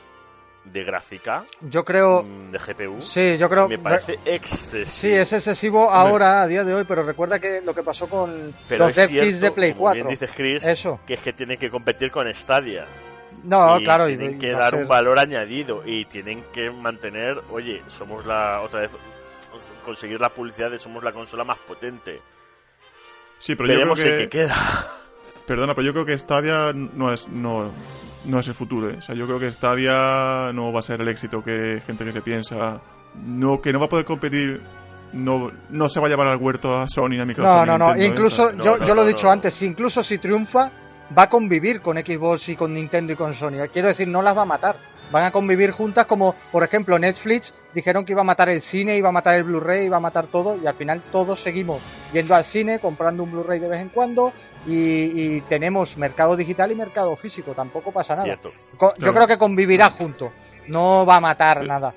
[0.65, 4.87] de gráfica, Yo creo, mm, de GPU, sí, yo creo, me parece excesivo.
[4.87, 8.53] sí, es excesivo ahora, a día de hoy, pero recuerda que lo que pasó con
[8.69, 9.95] Pero los es cierto, de Play como 4.
[9.95, 10.99] bien dice Chris, Eso.
[11.07, 12.85] que es que tienen que competir con Stadia.
[13.47, 16.71] No, y claro, y- tienen y que dar ser- un valor añadido y tienen que
[16.71, 18.91] mantener, oye, somos la otra vez
[19.85, 22.21] conseguir la publicidad de somos la consola más potente.
[23.39, 24.29] sí, pero yo Veremos creo en que...
[24.29, 24.57] queda.
[25.47, 27.71] Perdona, pero yo creo que Stadia no es no,
[28.25, 28.91] no es el futuro.
[28.91, 28.97] ¿eh?
[28.99, 32.11] O sea, yo creo que Stadia no va a ser el éxito que gente que
[32.13, 32.81] se piensa.
[33.25, 34.61] No, que no va a poder competir.
[35.13, 37.55] No, no se va a llevar al huerto a Sony ni a Microsoft.
[37.55, 38.09] No, no, no, Nintendo, ¿eh?
[38.09, 39.31] incluso No, yo, no, yo lo he dicho no.
[39.33, 40.71] antes, incluso si triunfa,
[41.17, 43.69] va a convivir con Xbox y con Nintendo y con Sony.
[43.73, 44.77] Quiero decir, no las va a matar.
[45.13, 48.97] Van a convivir juntas como, por ejemplo, Netflix dijeron que iba a matar el cine,
[48.97, 51.81] iba a matar el Blu-ray, iba a matar todo y al final todos seguimos
[52.13, 54.33] yendo al cine, comprando un Blu-ray de vez en cuando
[54.67, 54.75] y,
[55.37, 58.25] y tenemos mercado digital y mercado físico, tampoco pasa nada.
[58.25, 58.51] Cierto.
[58.81, 59.15] Yo Claro.
[59.15, 60.33] creo que convivirá junto,
[60.67, 61.95] no va a matar Eh, nada.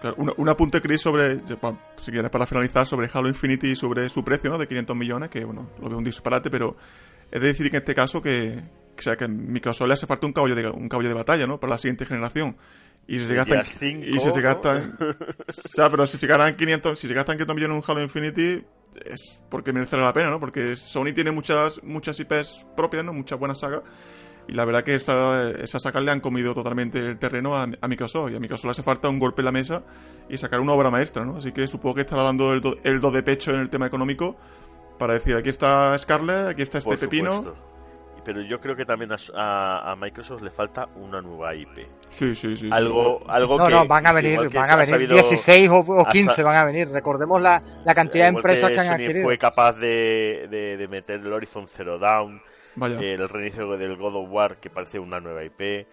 [0.00, 1.40] Claro, un, un apunte, Chris, sobre,
[1.96, 4.58] si quieres, para finalizar, sobre Halo Infinity y sobre su precio, ¿no?
[4.58, 6.76] De 500 millones, que, bueno, lo veo un disparate, pero
[7.34, 8.62] es de decir que en este caso que,
[8.96, 11.48] o sea, que a Microsoft le hace falta un caballo de, un caballo de batalla,
[11.48, 11.58] ¿no?
[11.58, 12.56] Para la siguiente generación.
[13.08, 14.42] Y si se gastan, 5, y si se ¿no?
[14.42, 14.96] gastan,
[15.48, 18.04] o sea, pero si se gastan 500, si se gastan 500 millones en un Halo
[18.04, 18.64] Infinity,
[19.04, 20.38] es porque merecerá la pena, ¿no?
[20.38, 23.12] Porque Sony tiene muchas, muchas IPs propias, ¿no?
[23.12, 23.82] Muchas buenas sagas.
[24.46, 27.88] Y la verdad que esta, esas sagas le han comido totalmente el terreno a, a
[27.88, 28.30] Microsoft.
[28.30, 29.82] Y a Microsoft le hace falta un golpe en la mesa
[30.28, 31.38] y sacar una obra maestra, ¿no?
[31.38, 33.86] Así que supongo que estará dando el do, el do de pecho en el tema
[33.86, 34.36] económico
[34.98, 37.54] para decir, aquí está Scarlett, aquí está este Por pepino.
[38.24, 41.86] pero yo creo que también a, a- a Microsoft le falta una nueva IP.
[42.08, 42.70] Sí, sí, sí.
[42.72, 43.72] Algo, algo No, que.
[43.74, 46.42] no, van a venir, que van a venir sabido- 16 o, o ha 15 sa-
[46.42, 46.88] van a venir.
[46.88, 49.24] Recordemos la, la cantidad de empresas que han Sony adquirido.
[49.24, 51.98] fue capaz de, de, de meter el Horizon Zero
[52.76, 52.98] Vaya.
[53.00, 55.86] eh, el reinicio del God of War, que parece una nueva IP.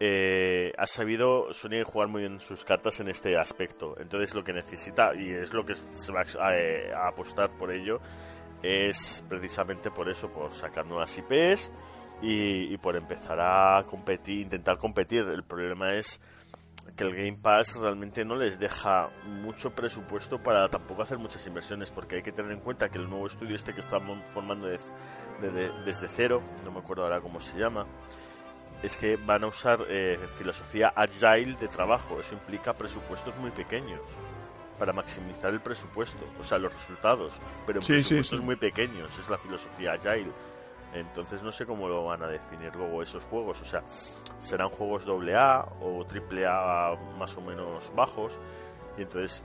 [0.00, 3.96] eh, ha sabido Sony jugar muy bien sus cartas en este aspecto.
[4.00, 7.72] Entonces lo que necesita, y es lo que se va a, eh, a apostar por
[7.72, 8.00] ello,
[8.62, 11.70] es precisamente por eso, por sacar nuevas IPs
[12.22, 15.20] y, por empezar a competir, intentar competir.
[15.28, 16.20] El problema es
[16.96, 21.90] que el Game Pass realmente no les deja mucho presupuesto para tampoco hacer muchas inversiones,
[21.90, 24.80] porque hay que tener en cuenta que el nuevo estudio este que estamos formando de-
[25.40, 27.86] de- de- desde cero, no me acuerdo ahora cómo se llama,
[28.82, 32.18] es que van a usar eh, filosofía agile de trabajo.
[32.20, 34.00] Eso implica presupuestos muy pequeños
[34.78, 37.34] para maximizar el presupuesto, o sea, los resultados,
[37.66, 38.44] pero en Sí, presupuestos sí.
[38.44, 39.18] muy pequeños.
[39.18, 40.30] Es la filosofía agile.
[40.94, 43.60] Entonces no sé cómo lo van a definir luego esos juegos.
[43.60, 43.82] O sea,
[44.40, 48.38] serán juegos AA o AAA más o menos bajos.
[48.96, 49.44] Y entonces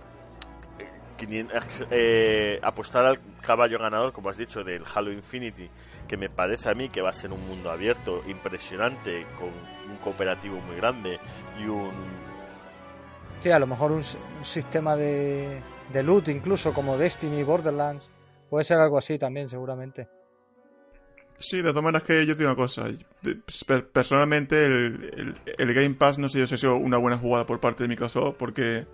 [1.17, 5.69] 500 eh, apostar al caballo ganador, como has dicho, del Halo Infinity,
[6.07, 9.49] que me parece a mí que va a ser un mundo abierto, impresionante, con
[9.89, 11.19] un cooperativo muy grande
[11.59, 11.91] y un...
[13.43, 14.03] Sí, a lo mejor un,
[14.45, 15.59] sistema de,
[15.91, 18.03] de loot, incluso como Destiny, Borderlands.
[18.49, 20.07] Puede ser algo así también, seguramente.
[21.39, 22.85] Sí, de todas maneras que yo digo una cosa.
[23.67, 27.17] Per- Personalmente, el, el- el Game Pass no sé yo si ha sido una buena
[27.17, 28.85] jugada por parte de Microsoft, porque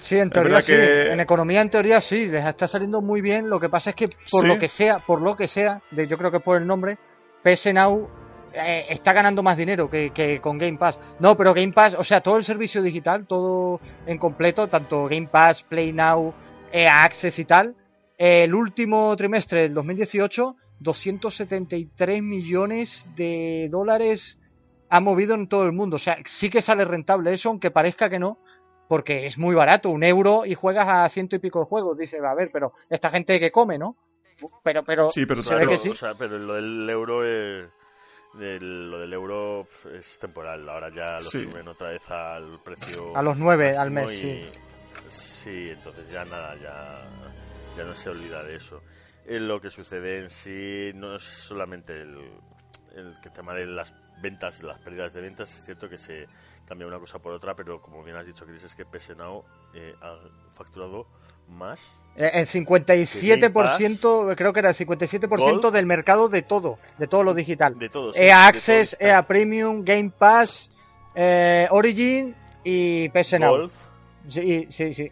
[0.00, 0.66] Sí, en teoría sí.
[0.72, 2.26] que- En economía, en teoría sí.
[2.26, 3.48] Les está saliendo muy bien.
[3.48, 4.48] Lo que pasa es que, por Sí.
[4.48, 6.98] lo que sea, por lo que sea, de, yo creo que por el nombre,
[7.44, 8.08] PS Now
[8.54, 10.98] eh, está ganando más dinero que, que con Game Pass.
[11.18, 15.28] No, pero Game Pass, o sea, todo el servicio digital, todo en completo, tanto Game
[15.28, 16.34] Pass, Play Now,
[16.72, 17.74] EA Access y tal,
[18.18, 24.38] eh, el último trimestre del 2018, 273 millones de dólares
[24.88, 25.96] ha movido en todo el mundo.
[25.96, 28.38] O sea, sí que sale rentable eso, aunque parezca que no,
[28.88, 31.98] porque es muy barato, un euro y juegas a ciento y pico de juegos.
[31.98, 33.96] Dice, a ver, pero esta gente que come, ¿no?
[34.62, 35.88] Pero, pero, Sí, pero Claro, que sí.
[35.88, 37.68] o sea, pero lo del euro es...
[38.34, 41.44] del- lo del euro es temporal, ahora ya lo Sí.
[41.44, 46.24] suben otra vez al precio A los nueve al máximo mes, y- sí, entonces ya
[46.24, 47.00] nada, ya,
[47.76, 48.82] ya no se olvida de eso.
[49.26, 52.18] Eh, lo que sucede en sí no es solamente el,
[52.94, 56.26] el que tema de las ventas, las pérdidas de ventas, es cierto que se
[56.66, 59.44] cambia una cosa por otra, pero como bien has dicho, Chris, es que PS Now
[59.74, 60.16] eh, ha
[60.54, 61.06] facturado
[61.52, 65.28] más Eh, El 57%, creo que era el 57%
[65.62, 65.72] Golf.
[65.72, 67.78] del mercado de todo, de todo lo digital.
[67.78, 68.16] de todos.
[68.16, 70.70] EA Access, EA Premium, Game Pass,
[71.14, 72.34] eh, Origin
[72.64, 73.50] y PS Now.
[73.56, 73.74] Golf,
[74.28, 75.10] Sí, sí, sí.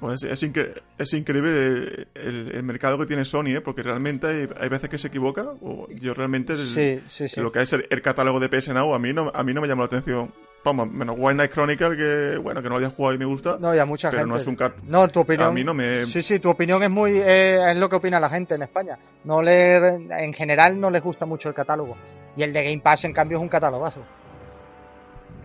[0.00, 3.60] Pues es, es incre- es increíble el, el mercado que tiene Sony, ¿eh?
[3.62, 5.42] porque realmente hay, hay veces que se equivoca.
[5.62, 7.40] O yo realmente el- Sí, sí, sí.
[7.40, 9.60] lo que es el, el catálogo de PS Now a mí no a mí no
[9.62, 10.32] me llama la atención.
[10.66, 13.56] Vamos, menos White Knight Chronicle que bueno que no lo había jugado y me gusta.
[13.60, 14.30] No, y a mucha pero gente.
[14.32, 15.46] no es un cat- No, tu opinión.
[15.46, 18.18] a mí no me Sí, sí, tu opinión es muy eh, es lo que opina
[18.18, 18.98] la gente en España.
[19.22, 21.96] No le en general no les gusta mucho el catálogo.
[22.36, 24.00] Y el de Game Pass en cambio es un catalogazo.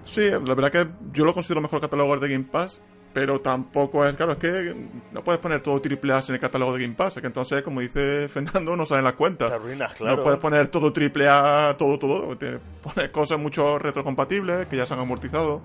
[0.06, 2.82] Sí, la verdad que yo lo considero mejor catálogo de Game Pass,
[3.14, 4.76] pero tampoco es, claro, es que
[5.12, 7.62] no puedes poner todo triple A en el catálogo de Game Pass, es que entonces,
[7.62, 9.52] como dice Fernando, no salen las te cuentas.
[9.52, 10.18] arruinas, claro.
[10.18, 12.38] No puedes poner todo triple A, todo, todo.
[12.38, 15.62] Te pones cosas mucho retrocompatibles, que ya se han amortizado.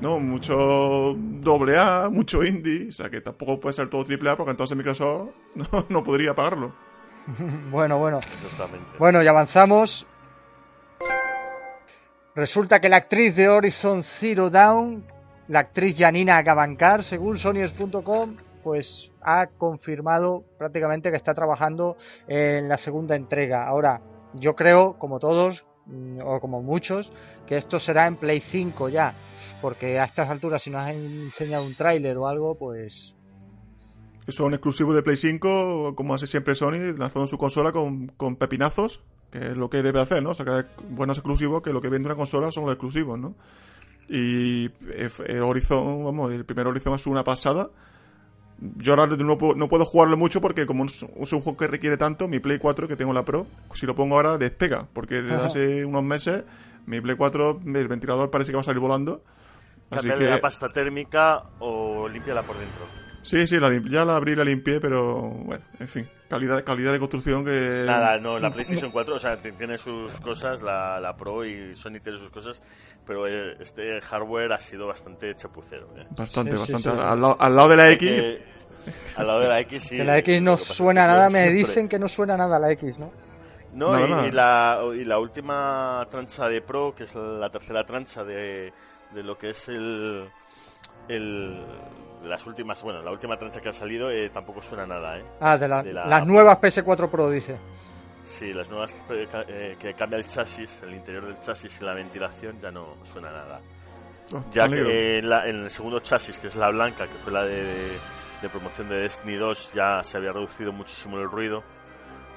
[0.00, 0.20] ¿no?
[0.20, 4.52] Mucho doble A, mucho indie, o sea que tampoco puede ser todo triple A porque
[4.52, 6.72] entonces Microsoft no, no podría pagarlo.
[7.70, 8.18] bueno, bueno.
[8.18, 8.86] Exactamente.
[8.98, 10.06] Bueno, y avanzamos.
[12.34, 15.04] Resulta que la actriz de Horizon Zero Dawn,
[15.48, 22.76] la actriz Janina Gavankar, según Sonyers.com, pues ha confirmado prácticamente que está trabajando en la
[22.76, 23.66] segunda entrega.
[23.66, 24.02] Ahora,
[24.34, 27.10] yo creo, como todos, mm, o como muchos,
[27.46, 29.14] que esto será en Play 5 ya.
[29.62, 33.14] Porque a estas alturas, si nos han enseñado un tráiler o algo, pues
[34.28, 39.00] Son exclusivos de Play 5, como hace siempre Sony, lanzando su consola con, con pepinazos,
[39.30, 40.34] que es lo que debe hacer, ¿no?
[40.34, 43.34] Sacar buenos exclusivos, que lo que vende una consola son los exclusivos, ¿no?
[44.08, 47.70] Y eh, el Horizon, vamos, el primer Horizon es una pasada.
[48.58, 51.56] Yo ahora no puedo, no puedo jugarlo mucho porque como es un, es un juego
[51.56, 54.88] que requiere tanto, mi Play 4, que tengo la Pro, si lo pongo ahora despega,
[54.92, 55.46] porque desde Ajá.
[55.46, 56.42] hace unos meses
[56.86, 59.22] mi Play 4, el ventilador parece que va a salir volando.
[59.90, 63.07] Así Cambiarle que, la pasta térmica o límpiala por dentro.
[63.28, 66.92] Sí, sí, la ya la abrí y la limpié, pero bueno, en fin, calidad, calidad
[66.92, 67.82] de construcción que...
[67.86, 72.00] Nada, no, la PlayStation 4, o sea, tiene sus cosas, la, la Pro y Sony
[72.02, 72.62] tiene sus cosas,
[73.06, 75.88] pero eh, este hardware ha sido bastante chapucero.
[75.98, 76.06] ¿eh?
[76.10, 76.90] Bastante, Sí, sí, bastante.
[76.90, 77.06] sí.
[77.06, 78.42] Al, lado, al lado de la X, Que
[79.16, 79.96] al lado de la X sí.
[79.98, 82.98] que la X no suena nada, me siempre- dicen que no suena nada la X,
[82.98, 83.12] ¿no?
[83.74, 84.26] No, y, más.
[84.26, 88.72] y la, y la última trancha de Pro, que es la tercera trancha de,
[89.14, 90.24] de lo que es el,
[91.08, 91.62] el.
[92.24, 95.24] Las últimas, bueno, la última trancha que ha salido eh, tampoco suena nada, ¿eh?
[95.40, 97.56] Ah, de, la- De la- las nuevas PS4 Pro, dice.
[98.24, 101.94] Sí, las nuevas que, eh, que cambia el chasis, el interior del chasis y la
[101.94, 103.60] ventilación ya no suena nada.
[104.34, 107.32] Oh, Ya que en, la- en el segundo chasis, que es la blanca, que fue
[107.32, 107.62] la de,
[108.42, 111.62] de promoción de Destiny 2, ya se había reducido muchísimo el ruido,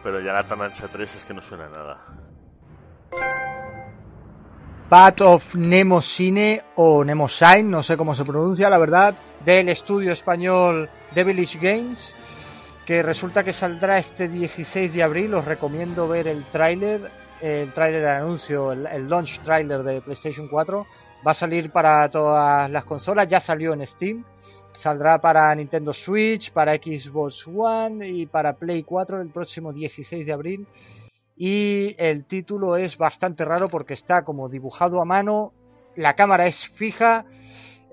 [0.03, 1.97] pero ya la Tanancha 3 es que no suena nada.
[4.89, 9.15] Path of Nemosine o Nemosine, no sé cómo se pronuncia, la verdad,
[9.45, 12.13] del estudio español Devilish Games,
[12.85, 15.33] que resulta que saldrá este 16 de abril.
[15.33, 17.01] Os recomiendo ver el tráiler,
[17.41, 20.85] el tráiler de anuncio, el, launch tráiler de PlayStation 4.
[21.25, 24.23] Va a salir para todas las consolas, ya salió en Steam.
[24.73, 30.33] Saldrá para Nintendo Switch, para Xbox One y para Play 4 el próximo 16 de
[30.33, 30.67] abril
[31.43, 35.53] y el título es bastante raro porque está como dibujado a mano,
[35.95, 37.25] la cámara es fija,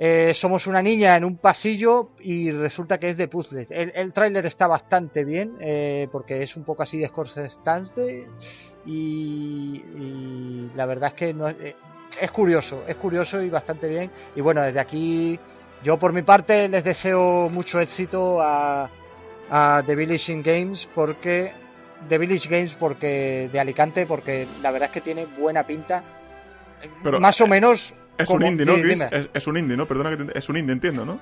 [0.01, 3.69] eh, somos una niña en un pasillo y resulta que es de puzzles.
[3.71, 8.29] El, el tráiler está bastante bien eh, porque es un poco así desconcertante
[8.87, 11.75] y, y la verdad es que no, eh,
[12.21, 14.09] es curioso, es curioso y bastante bien.
[14.37, 15.39] Y bueno, desde aquí
[15.83, 18.89] yo por mi parte les deseo mucho éxito a,
[19.51, 21.51] a The Village Games porque
[22.09, 26.05] de Village Games porque de Alicante porque la verdad es que tiene buena pinta
[27.03, 29.00] Pero, más o menos Es un indie, ¿no, Chris?
[29.11, 29.87] Es, es un indie, ¿no?
[29.87, 31.20] Perdona que te- es un indie, entiendo, ¿no?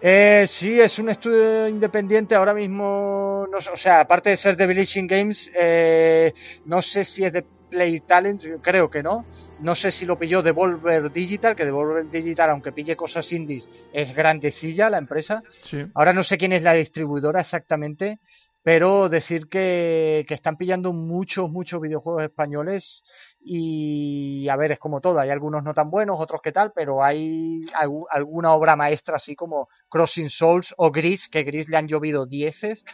[0.00, 4.56] Eh, sí, es un estudio independiente ahora mismo, no sé, o sea, aparte de ser
[4.56, 6.32] de Village Games, eh,
[6.66, 9.24] no sé si es de Play Talent, creo que no.
[9.58, 14.14] No sé si lo pilló Devolver Digital, que Devolver Digital, aunque pille cosas indies, es
[14.14, 15.42] grandecilla la empresa.
[15.62, 15.82] Sí.
[15.94, 18.18] Ahora no sé quién es la distribuidora exactamente,
[18.62, 23.02] pero decir que, que están pillando muchos, muchos videojuegos españoles
[23.48, 27.04] y a ver, es como todo, hay algunos no tan buenos, otros que tal, pero
[27.04, 31.86] hay algu- alguna obra maestra así como Crossing Souls o Gris, que Gris le han
[31.86, 32.84] llovido dieces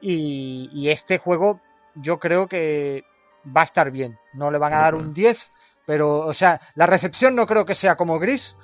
[0.00, 1.60] y, y este juego
[1.94, 3.04] yo creo que
[3.56, 5.52] va a estar bien, no le van a dar un 10,
[5.86, 8.56] pero o sea, la recepción no creo que sea como Gris,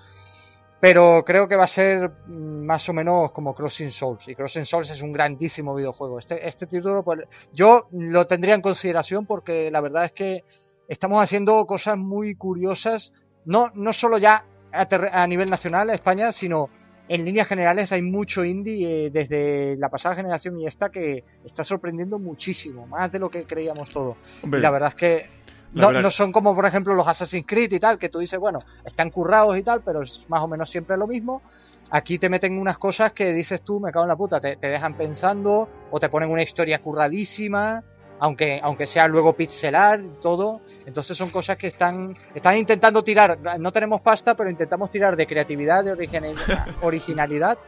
[0.80, 4.26] pero creo que va a ser mm, más o menos como Crossing Souls.
[4.28, 6.18] Y Crossing Souls es un grandísimo videojuego.
[6.20, 7.20] Este, este título, pues,
[7.52, 10.44] yo lo tendría en consideración porque la verdad es que
[10.88, 13.12] estamos haciendo cosas muy curiosas,
[13.44, 16.68] no, no solo ya a, nivel nacional, España, sino
[17.08, 21.64] en líneas generales hay mucho indie eh, desde la pasada generación y esta que está
[21.64, 24.16] sorprendiendo muchísimo, más de lo que creíamos todos.
[24.42, 25.26] Hombre, Y la verdad es que
[25.72, 28.38] no, verdad- no son como, por ejemplo, los Assassin's Creed y tal, que tú dices,
[28.38, 31.42] bueno, están currados y tal, pero es más o menos siempre lo mismo.
[31.90, 34.66] Aquí te meten unas cosas que dices tú, me cago en la puta, te, te
[34.66, 37.82] dejan pensando, o te ponen una historia curradísima,
[38.20, 40.60] aunque, aunque sea luego pixelar y todo.
[40.86, 45.26] Entonces son cosas que están, están intentando tirar, no tenemos pasta, pero intentamos tirar de
[45.26, 47.58] creatividad, de originalidad, originalidad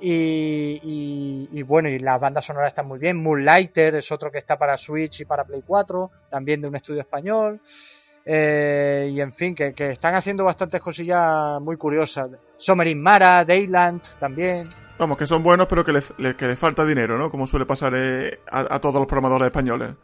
[0.00, 3.22] y, y- y bueno, y las bandas sonoras están muy bien.
[3.22, 7.00] Moonlighter es otro que está para Switch y para Play 4, también de un estudio
[7.00, 7.60] español.
[8.26, 12.30] Eh, y en fin, que, que están haciendo bastantes cosillas muy curiosas.
[12.56, 14.70] Summer in Mara, Dayland también.
[14.98, 17.30] Vamos, que son buenos, pero que le, le- que le falta dinero, ¿no?
[17.30, 19.94] Como suele pasar eh, a, a todos los programadores españoles.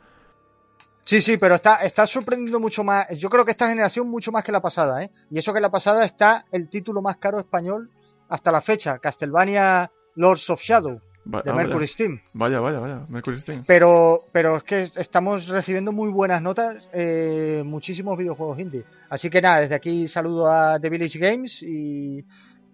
[1.04, 3.06] Sí, sí, pero está, está sorprendiendo mucho más.
[3.16, 5.11] Yo creo que esta generación mucho más que la pasada, ¿eh?
[5.30, 7.90] Y eso que la pasada está el título más caro español
[8.28, 11.00] hasta la fecha, Castlevania Lords of Shadow,
[11.33, 11.92] Va- de ah, Mercury vaya.
[11.92, 12.20] Steam.
[12.35, 13.02] Vaya, vaya, vaya.
[13.11, 13.64] Mercury Steam.
[13.66, 18.85] Pero, pero es que estamos recibiendo muy buenas notas, eh, muchísimos videojuegos indie.
[19.09, 22.24] Así que nada, desde aquí saludo a The Village Games y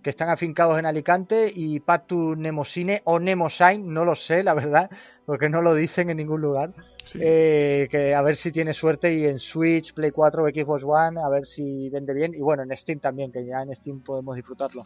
[0.02, 4.88] que están afincados en Alicante y Patu Nemosine o Nemosine, no lo sé, la verdad,
[5.24, 6.70] porque no lo dicen en ningún lugar.
[7.02, 7.18] Sí.
[7.20, 11.20] Eh, que a ver si tiene suerte y en Switch, Play 4 o Xbox One,
[11.20, 12.34] a ver si vende bien.
[12.34, 14.84] Y bueno, en Steam también, que ya en Steam podemos disfrutarlo.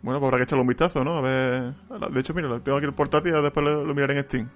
[0.00, 1.16] Bueno, pues habrá que echarle un vistazo, ¿no?
[1.16, 1.74] A ver.
[2.12, 4.50] De hecho, mira, lo tengo aquí el portátil y después lo, lo miraré en Steam.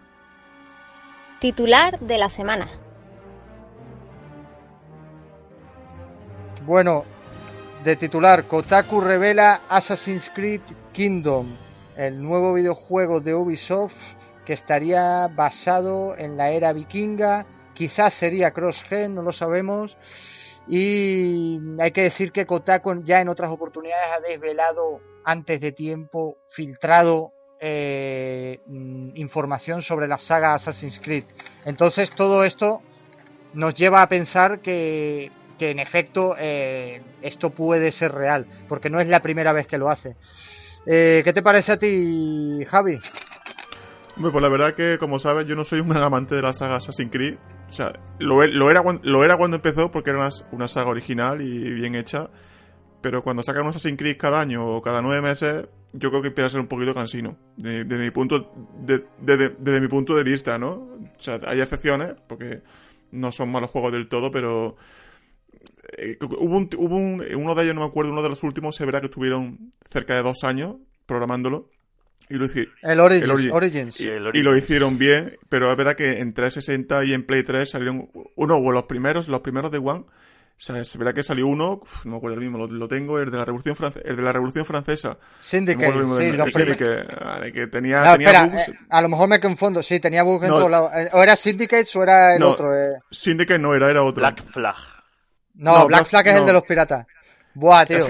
[1.40, 2.68] Titular de la semana.
[6.64, 7.04] Bueno,
[7.82, 10.60] de titular, Kotaku revela Assassin's Creed
[10.92, 11.48] Kingdom,
[11.96, 13.96] el nuevo videojuego de Ubisoft
[14.44, 19.96] que estaría basado en la era vikinga, quizás sería cross-gen, no lo sabemos.
[20.68, 26.38] Y hay que decir que Kotaku ya en otras oportunidades ha desvelado antes de tiempo,
[26.50, 31.24] filtrado eh, mm, información sobre la saga Assassin's Creed.
[31.64, 32.80] Entonces todo esto
[33.54, 39.00] nos lleva a pensar que, que en efecto eh, esto puede ser real, porque no
[39.00, 40.16] es la primera vez que lo hace.
[40.86, 42.98] Eh, ¿Qué te parece a ti, Javi?
[44.16, 46.52] Hombre, pues la verdad que, como sabes, yo no soy un gran amante de la
[46.52, 47.36] saga Assassin's Creed.
[47.72, 52.28] O sea, lo, lo, era, cuando, empezó porque era una, saga original y bien hecha.
[53.00, 56.28] Pero cuando sacan un Assassin's Creed cada año o cada nueve meses, yo creo que
[56.28, 57.38] empieza a ser un poquito cansino.
[57.56, 60.72] Desde de, mi punto de, de, mi punto de vista, ¿no?
[60.72, 62.60] O sea, hay excepciones, porque
[63.10, 64.76] no son malos juegos del todo, pero
[65.96, 68.76] eh, hubo, un, hubo un, uno de ellos, no me acuerdo, uno de los últimos,
[68.76, 71.70] se verá que estuvieron cerca de dos años programándolo.
[72.32, 72.72] Y lo hicieron.
[72.82, 74.00] El, Origins.
[74.00, 77.68] Y, y, lo hicieron bien, pero es verdad que en 360 y en Play 3
[77.68, 80.04] salieron uno o los primeros, los primeros de One.
[80.56, 83.44] Se verá que salió uno, no me acuerdo el mismo, lo, tengo, el de la
[83.44, 84.08] Revolución Francesa.
[84.08, 85.18] El de la Revolución Francesa.
[85.42, 85.92] Syndicate,
[86.52, 88.68] sí, que, tenía, tenía bugs.
[88.68, 90.90] Eh, a lo mejor me confundo, sí, tenía bugs en todos lados.
[90.94, 92.74] Eh, O era Syndicate o era el otro.
[92.74, 92.98] Eh.
[93.10, 94.20] Syndicate no era, era otro.
[94.20, 94.76] Black Flag.
[95.54, 97.06] No, Black, Flag es el de los piratas.
[97.54, 98.06] Buah, tío.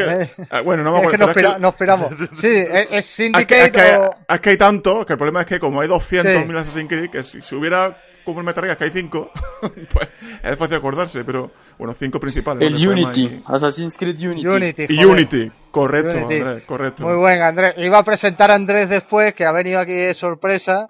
[0.51, 1.28] Ah, bueno, no me acuerdo.
[1.28, 2.09] Es que nos, esperamos.
[2.40, 2.49] Sí,
[2.90, 5.88] es, Syndicate es que, es que, hay tanto, que el problema es que como hay
[5.88, 9.30] 200.000 Assassin's Creed, que si, si hubiera como el Metal Gear, que hay 5,
[9.61, 10.09] pues
[10.43, 12.68] es fácil acordarse, pero bueno, 5 principales.
[12.68, 14.47] El Unity, Assassin's Creed Unity.
[14.47, 15.53] Unity, Unity.
[15.70, 17.07] correcto, Andrés, correcto.
[17.07, 17.74] Muy buen, Andrés.
[17.78, 20.88] Iba a presentar a Andrés después, que ha venido aquí de sorpresa.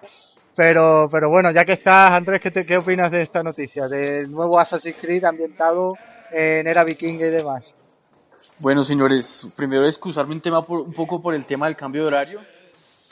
[0.55, 3.87] Pero, pero bueno, ya que estás, Andrés, ¿qué, te, ¿qué opinas de esta noticia?
[3.87, 5.97] Del nuevo Assassin's Creed ambientado
[6.31, 7.63] en era vikinga y demás.
[8.59, 12.41] Bueno, señores, primero excusarme un, tema un poco por el tema del cambio de horario,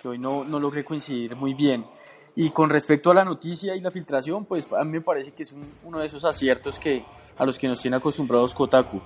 [0.02, 1.86] que hoy no, no logré coincidir muy bien.
[2.36, 5.44] Y con respecto a la noticia y la filtración, pues a mí me parece que
[5.44, 5.54] es
[5.84, 7.04] uno de esos aciertos que,
[7.38, 9.02] a los que nos tiene acostumbrados Kotaku.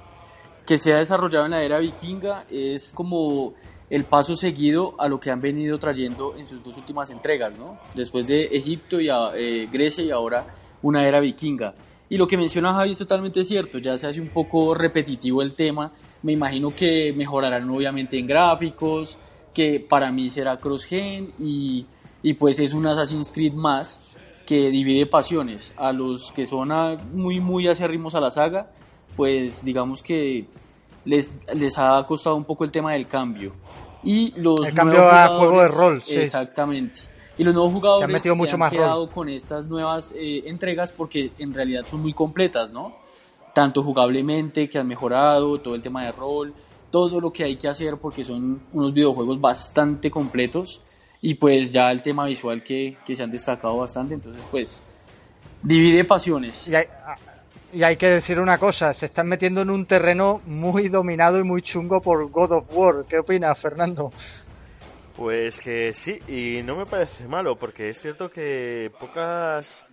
[0.66, 3.54] Que se ha desarrollado en la era vikinga es como
[3.90, 7.80] el paso seguido a lo que han venido trayendo en sus dos últimas entregas, ¿no?
[7.94, 10.46] Después de Egipto y eh, Grecia y ahora
[10.82, 11.76] una era vikinga.
[12.10, 15.54] Y lo que menciona Javi es totalmente cierto, ya se hace un poco repetitivo el
[15.54, 15.92] tema
[16.26, 19.20] me imagino que mejorarán obviamente en gráficos,
[19.54, 21.86] que para mí será cross-gen y,
[22.24, 24.00] y, pues es un Assassin's Creed más
[24.44, 25.72] que divide pasiones.
[25.78, 26.72] A los que son
[27.14, 28.72] muy, muy acérrimos a la saga,
[29.16, 30.48] pues digamos que
[31.06, 33.54] les, les ha costado un poco el tema del cambio.
[34.04, 36.04] Y los el cambio a juego de rol.
[36.08, 37.02] Exactamente.
[37.38, 41.30] Y los nuevos jugadores se han, mucho más quedado con estas nuevas eh, entregas porque
[41.38, 43.05] en realidad son muy completas, ¿no?
[43.56, 46.54] Tanto jugablemente que han mejorado, todo el tema de rol,
[46.92, 50.82] todo lo que hay que hacer porque son unos videojuegos bastante completos
[51.22, 54.84] y pues ya el tema visual que, que se han destacado bastante, entonces pues
[55.64, 56.68] divide pasiones.
[56.68, 56.86] Y hay,
[57.72, 61.46] y hay que decir una cosa, se están metiendo en un terreno muy dominado y
[61.46, 63.06] muy chungo por God of War.
[63.08, 64.12] ¿Qué opinas, Fernando?
[65.16, 69.88] Pues que sí, y no me parece malo, porque es cierto que pocas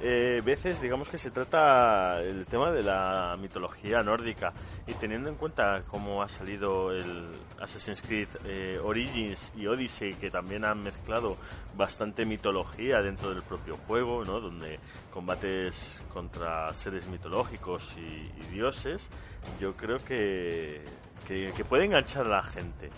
[0.00, 4.52] eh, veces digamos que se trata el tema de la mitología nórdica.
[4.86, 7.30] Y teniendo en cuenta cómo ha salido el
[7.60, 11.36] Assassin's Creed eh, Origins y Odyssey que también han mezclado
[11.76, 14.40] bastante mitología dentro del propio juego ¿no?
[14.40, 14.78] donde
[15.12, 19.10] combates contra seres mitológicos y, dioses
[19.60, 20.82] yo creo que,
[21.26, 22.90] que, puede enganchar a la gente.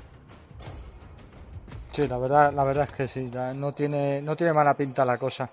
[1.93, 5.19] Sí, la verdad, la verdad es que sí, no tiene, no tiene mala pinta la
[5.19, 5.51] cosa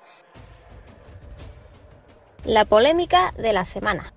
[2.45, 4.13] la polémica de la semana.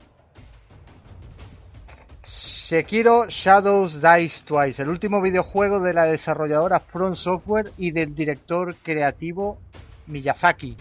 [2.25, 8.77] Sekiro Shadows Dice Twice, el último videojuego de la desarrolladora Front Software y del director
[8.83, 9.59] creativo
[10.07, 10.77] Miyazaki.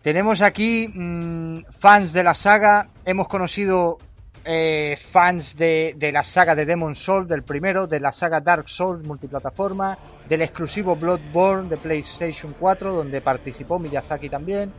[0.00, 3.98] Tenemos aquí mm, fans de la saga, hemos conocido
[4.44, 8.68] eh, fans de, de, la saga de Demon Souls, del primero, de la saga Dark
[8.68, 9.98] Souls multiplataforma,
[10.28, 14.72] del exclusivo Bloodborne de PlayStation 4, donde participó Miyazaki también.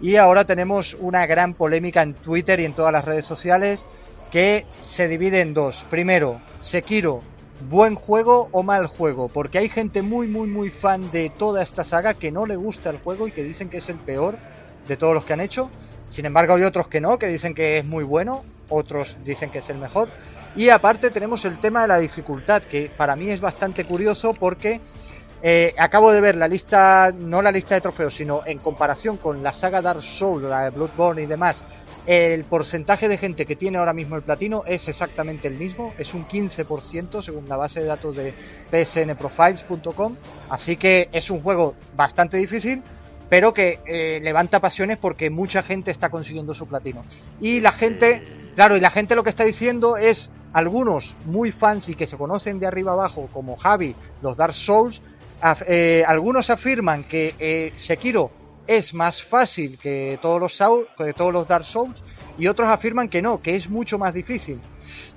[0.00, 3.84] Y ahora tenemos una gran polémica en Twitter y en todas las redes sociales
[4.30, 5.86] que se divide en dos.
[5.88, 7.22] Primero, Sekiro,
[7.70, 11.84] buen juego o mal juego, porque hay gente muy muy muy fan de toda esta
[11.84, 14.36] saga que no le gusta el juego y que dicen que es el peor
[14.86, 15.70] de todos los que han hecho.
[16.10, 19.58] Sin embargo, hay otros que no, que dicen que es muy bueno, otros dicen que
[19.58, 20.08] es el mejor.
[20.54, 24.80] Y aparte tenemos el tema de la dificultad, que para mí es bastante curioso porque
[25.42, 29.42] eh, acabo de ver la lista, no la lista de trofeos, sino en comparación con
[29.42, 31.56] la saga Dark Souls, la de Bloodborne y demás,
[32.06, 36.14] el porcentaje de gente que tiene ahora mismo el platino es exactamente el mismo, es
[36.14, 38.32] un 15% según la base de datos de
[38.70, 40.16] psnprofiles.com,
[40.48, 42.82] así que es un juego bastante difícil,
[43.28, 47.04] pero que eh, levanta pasiones porque mucha gente está consiguiendo su platino.
[47.40, 48.22] Y la gente,
[48.54, 52.16] claro, y la gente lo que está diciendo es algunos muy fans y que se
[52.16, 55.02] conocen de arriba abajo, como Javi, los Dark Souls,
[55.66, 58.30] eh, algunos afirman que eh, Sekiro
[58.66, 60.58] es más fácil que todos los
[60.96, 62.02] que todos los Dark Souls
[62.38, 64.60] y otros afirman que no, que es mucho más difícil.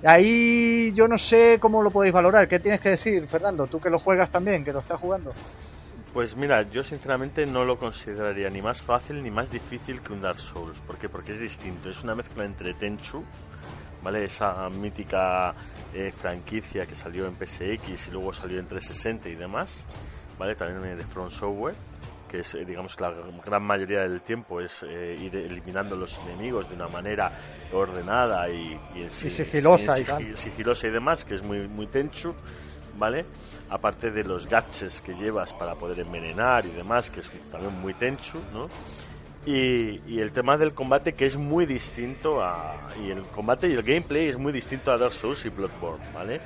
[0.04, 2.48] Ahí yo no sé cómo lo podéis valorar.
[2.48, 3.68] ¿Qué tienes que decir, Fernando?
[3.68, 5.34] Tú que lo juegas también, que lo estás jugando.
[6.14, 10.22] Pues mira, yo sinceramente no lo consideraría ni más fácil ni más difícil que un
[10.22, 10.80] Dark Souls.
[10.82, 11.08] ¿Por qué?
[11.08, 11.90] Porque es distinto.
[11.90, 13.24] Es una mezcla entre Tenchu,
[14.02, 14.24] ¿vale?
[14.24, 15.54] Esa mítica
[15.94, 19.86] eh, franquicia que salió en PSX y luego salió en 360 y demás,
[20.40, 20.56] ¿vale?
[20.56, 21.76] También de Front Software,
[22.28, 23.12] que es, eh, digamos, la
[23.46, 27.32] gran mayoría del tiempo es eh, ir eliminando los enemigos de una manera
[27.74, 28.80] ordenada y,
[29.10, 32.34] sigilosa, y, sigilosa y demás, que es muy, muy Tenchu.
[32.98, 33.26] ¿vale?
[33.70, 37.94] Aparte de los gadgets que llevas para poder envenenar y demás, que es también muy
[37.94, 38.68] tenchu, ¿no?
[39.46, 42.88] Y, el tema del combate que es muy distinto a...
[43.02, 46.42] Y el combate y el gameplay es muy distinto a Dark Souls y Bloodborne, ¿vale?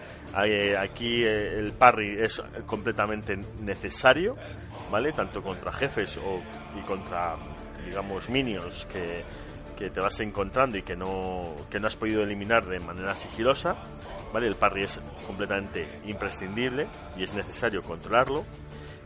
[0.46, 4.36] Eh, aquí eh, el parry es completamente necesario,
[4.92, 5.12] ¿vale?
[5.12, 6.42] Tanto contra jefes o,
[6.80, 7.36] y contra,
[7.84, 9.24] digamos, minions que,
[9.74, 13.76] que te vas encontrando y que no, que no has podido eliminar de manera sigilosa,
[14.32, 14.48] ¿vale?
[14.48, 16.88] El parry es completamente imprescindible
[17.18, 18.46] y es necesario controlarlo.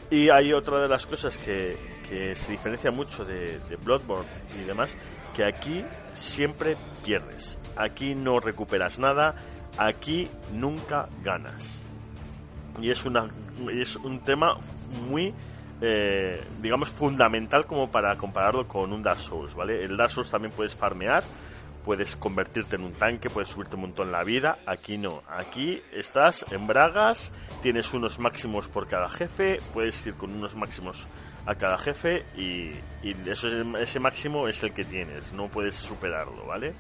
[0.10, 1.76] Y hay otra de las cosas que,
[2.10, 4.30] que se diferencia mucho de, Bloodborne
[4.60, 4.98] y demás,
[5.36, 5.84] que aquí
[6.14, 7.60] siempre pierdes.
[7.76, 9.36] Aquí no recuperas nada,
[9.78, 11.82] aquí nunca ganas.
[12.82, 13.30] Y es, una,
[13.72, 14.58] es un tema
[15.10, 15.34] muy,
[15.82, 19.84] eh, digamos, fundamental como para compararlo con un Dark Souls, ¿vale?
[19.84, 21.24] El Dark Souls también puedes farmear,
[21.88, 24.60] puedes convertirte en un tanque, puedes subirte un montón la vida.
[24.66, 25.24] Aquí no.
[25.30, 27.32] Aquí estás en bragas,
[27.62, 31.06] tienes unos máximos por cada jefe, puedes ir con unos máximos
[31.46, 32.72] a cada jefe y,
[33.26, 36.74] eso, ese máximo es el que tienes, no puedes superarlo, ¿vale?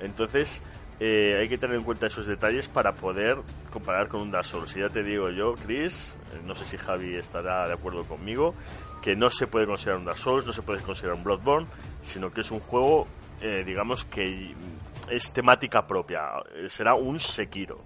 [0.00, 0.62] Entonces
[0.98, 3.36] eh, hay que tener en cuenta esos detalles para poder
[3.70, 4.74] comparar con un Dark Souls.
[4.78, 8.54] Y ya te digo yo, Chris, eh, no sé si Javi estará de acuerdo conmigo,
[9.02, 11.66] que no se puede considerar un Dark Souls, no se puede considerar un Bloodborne,
[12.00, 13.06] sino que es un juego
[13.42, 14.54] eh, digamos que
[15.10, 16.20] es temática propia.
[16.54, 17.80] Eh, será un Sekiro.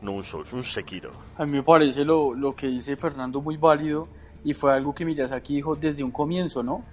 [0.00, 1.12] No un Souls, un Sekiro.
[1.36, 4.08] A mí me parece lo, lo que dice Fernando muy válido
[4.44, 6.84] y fue algo que Miyazaki dijo desde un comienzo, ¿no?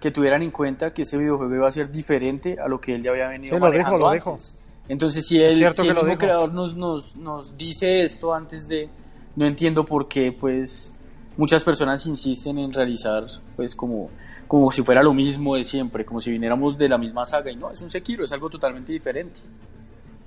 [0.00, 3.02] Que tuvieran en cuenta que ese videojuego iba a ser diferente a lo que él
[3.02, 4.54] ya había venido manejando antes.
[4.88, 8.88] Entonces, si, él, el mismo creador nos, nos, nos dice esto antes de...
[9.34, 10.90] No entiendo por qué, pues,
[11.36, 14.10] muchas personas insisten en realizar, pues, como
[14.46, 17.56] como si fuera lo mismo de siempre, como si viniéramos de la misma saga y
[17.56, 19.40] no, es un Sekiro, es algo totalmente diferente.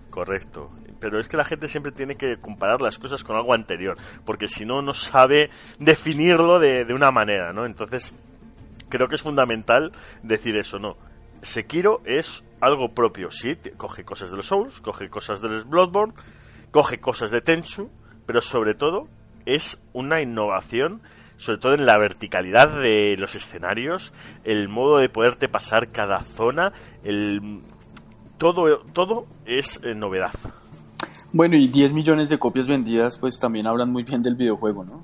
[0.09, 3.97] Correcto, pero es que la gente siempre tiene que comparar las cosas con algo anterior,
[4.26, 5.49] porque si no, no sabe
[5.80, 7.65] definirlo de, de una manera, ¿no?
[7.65, 8.13] Entonces,
[8.89, 9.91] creo que es fundamental
[10.24, 10.97] decir eso, ¿no?
[11.41, 16.13] Sekiro es algo propio, sí, coge cosas de los Souls, coge cosas de los Bloodborne,
[16.72, 17.89] coge cosas de Tenchu,
[18.26, 19.07] pero sobre todo
[19.45, 21.01] es una innovación
[21.39, 24.11] sobre todo en la verticalidad de los escenarios,
[24.43, 26.73] el modo de poderte pasar cada zona,
[27.03, 27.61] el
[28.37, 30.33] todo todo es eh, novedad.
[31.31, 35.03] Bueno, y 10 millones de copias vendidas pues también hablan muy bien del videojuego, ¿no?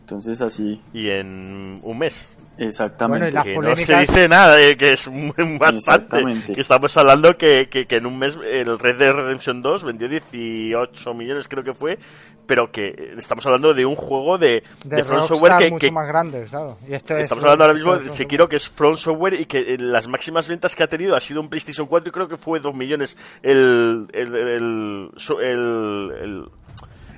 [0.00, 0.80] Entonces así.
[0.94, 2.38] Y en un mes.
[2.58, 3.38] Exactamente.
[3.42, 6.24] que no se dice nada, que es muy, bastante.
[6.52, 11.14] Que estamos hablando que, que, en un mes el Red Dead Redemption 2 vendió 18
[11.14, 11.98] millones, creo que fue,
[12.46, 16.44] pero que estamos hablando de un juego de, de, Front Software que, mucho más grande,
[16.44, 16.76] claro.
[16.86, 20.08] Y este estamos hablando ahora mismo de Sekiro, que es Front Software y que las
[20.08, 22.74] máximas ventas que ha tenido ha sido un PlayStation 4 y creo que fue 2
[22.74, 26.48] millones el, el, el, el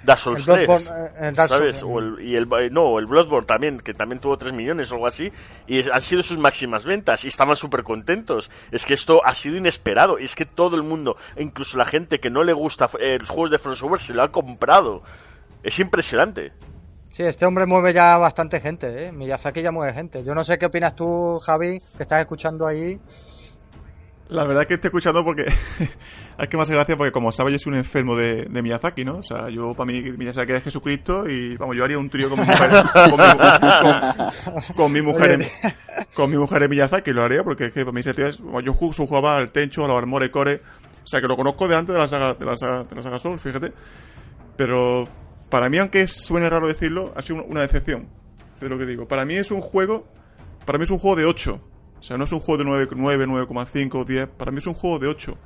[0.03, 1.83] Dark Souls 3, eh, ¿sabes?
[1.83, 5.07] O el, y el, no, el Bloodborne también, que también tuvo 3 millones o algo
[5.07, 5.31] así,
[5.67, 8.51] y han sido sus máximas ventas, y estaban súper contentos.
[8.71, 12.21] Es que esto ha sido inesperado, y es que todo el mundo, incluso la gente
[12.21, 15.03] que no le gusta eh, los juegos de From Software, se lo ha comprado.
[15.63, 16.53] Es impresionante.
[17.13, 19.13] Sí, este hombre mueve ya bastante gente, ¿eh?
[19.13, 20.25] Miyazaki ya mueve gente.
[20.25, 22.99] Yo no sé qué opinas tú, Javi, que estás escuchando ahí.
[24.31, 25.43] La verdad que estoy escuchando porque
[26.39, 29.19] es que más gracia porque como sabes yo soy un enfermo de, Miyazaki, ¿no?
[29.19, 32.39] O sea, yo para mí Miyazaki es Jesucristo y vamos, yo haría un trío con
[32.39, 32.71] mi mujer
[34.77, 35.49] con, mi, mujer en,
[36.15, 38.41] con mi mujer en Miyazaki, lo haría porque es que para mí ese tío es,
[38.63, 40.63] yo jugaba al Tencho, al Armore Core,
[41.03, 43.03] o sea que lo conozco de antes de la saga de la saga, de la
[43.03, 43.73] saga Soul, fíjate.
[44.57, 45.09] Pero
[45.49, 48.09] para mí aunque suene raro decirlo, ha sido una decepción.
[48.61, 50.07] De lo que digo, para mí es un juego,
[50.67, 51.70] para mí es un juego de 8
[52.01, 54.29] o sea, no es un juego de 9, 9,5 10.
[54.29, 55.37] Para mí es un juego de 8.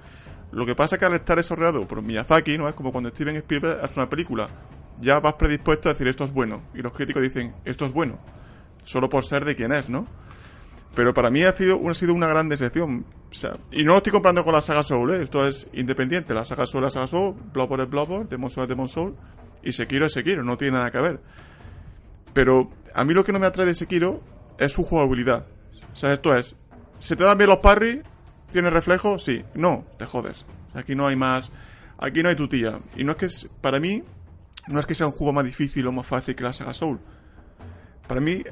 [0.52, 2.68] Lo que pasa es que al estar desarrollado por Miyazaki, ¿no?
[2.68, 4.48] Es como cuando Steven Spielberg hace una película.
[5.00, 6.62] Ya vas predispuesto a decir esto es bueno.
[6.74, 8.20] Y los críticos dicen esto es bueno.
[8.84, 10.07] Solo por ser de quien es, ¿no?
[10.94, 13.05] Pero para mí ha sido, ha sido una gran decepción.
[13.72, 15.22] Y no lo estoy comprando con la saga Soul, ¿eh?
[15.22, 16.34] Esto es independiente.
[16.34, 19.16] La saga Soul la saga Soul, Bloodborne es Bloodborne, Demon Soul es Demon Soul.
[19.64, 21.20] Y Sekiro es Sekiro, no tiene nada que ver.
[22.32, 24.22] Pero a mí lo que no me atrae de Sekiro
[24.57, 25.46] es su jugabilidad.
[25.95, 26.57] O sea, esto es,
[26.99, 28.03] ¿se te dan bien los parry?
[28.51, 29.18] ¿Tiene reflejo?
[29.18, 29.45] Sí.
[29.55, 30.45] No, te jodes.
[30.74, 31.53] Aquí no hay más,
[31.99, 32.80] aquí no hay tutilla.
[32.97, 34.03] Y no es que, para mí,
[34.66, 36.99] no es que sea un juego más difícil o más fácil que la saga Soul.
[38.09, 38.42] para mí,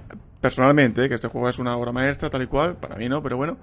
[0.40, 3.36] personalmente, que este juego es una obra maestra, tal y cual, para mí no, pero
[3.36, 3.58] bueno.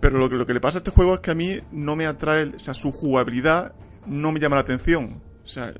[0.00, 1.96] Pero lo que, lo que le pasa a este juego es que a mí no
[1.96, 3.72] me atrae, o sea, su jugabilidad
[4.06, 5.22] no me llama la atención.
[5.42, 5.72] O sea,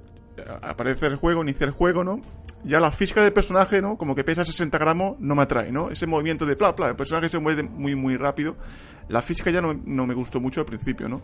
[0.63, 2.23] aparece el juego, inicia el juego, ¿no?
[2.65, 3.99] Ya la física del personaje, ¿no?
[3.99, 5.91] Como que pesa 60 gramos, no me atrae, ¿no?
[5.91, 8.57] Ese movimiento de pla, pla, el personaje se mueve muy, muy rápido.
[9.09, 11.21] La física ya no, no me gustó mucho al principio, ¿no?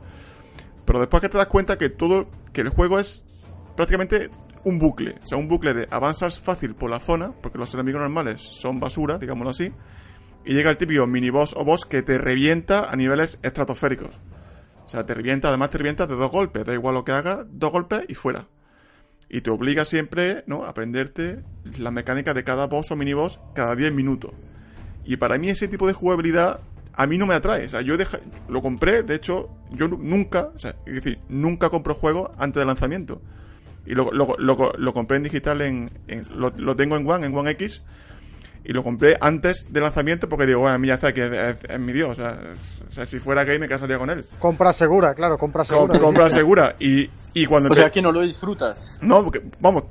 [0.84, 3.24] Pero después que te das cuenta que todo, que el juego es
[3.74, 4.30] prácticamente
[4.64, 5.16] un bucle.
[5.22, 8.80] O sea, un bucle de avanzas fácil por la zona, porque los enemigos normales son
[8.80, 9.72] basura, digámoslo así.
[10.44, 14.14] Y llega el típico mini boss o boss que te revienta a niveles estratosféricos.
[14.84, 16.64] O sea, te revienta, además te revienta de dos golpes.
[16.64, 18.48] Da igual lo que haga, dos golpes y fuera.
[19.30, 20.64] Y te obliga siempre, ¿no?
[20.64, 21.44] A aprenderte
[21.78, 24.32] la mecánica de cada boss o mini boss cada 10 minutos.
[25.04, 26.60] Y para mí ese tipo de jugabilidad
[26.92, 27.64] a mí no me atrae.
[27.64, 27.94] O sea, yo
[28.48, 32.66] lo compré, de hecho, yo nunca, o sea, es decir, nunca compro juegos antes del
[32.66, 33.22] lanzamiento.
[33.86, 35.90] Y lo, lo, lo, compré en digital, en,
[36.34, 37.82] lo, tengo en One, en One X.
[38.64, 41.80] Y lo compré antes del lanzamiento porque digo, bueno, a mí ya está, que es,
[41.80, 42.18] mi Dios.
[42.18, 44.24] O sea, si fuera gay me casaría con él.
[44.38, 45.98] Compra segura, claro, compra segura.
[45.98, 46.76] compra segura.
[46.78, 47.72] Y, y cuando...
[47.72, 48.98] O sea, que no lo disfrutas.
[49.00, 49.84] No, porque, vamos,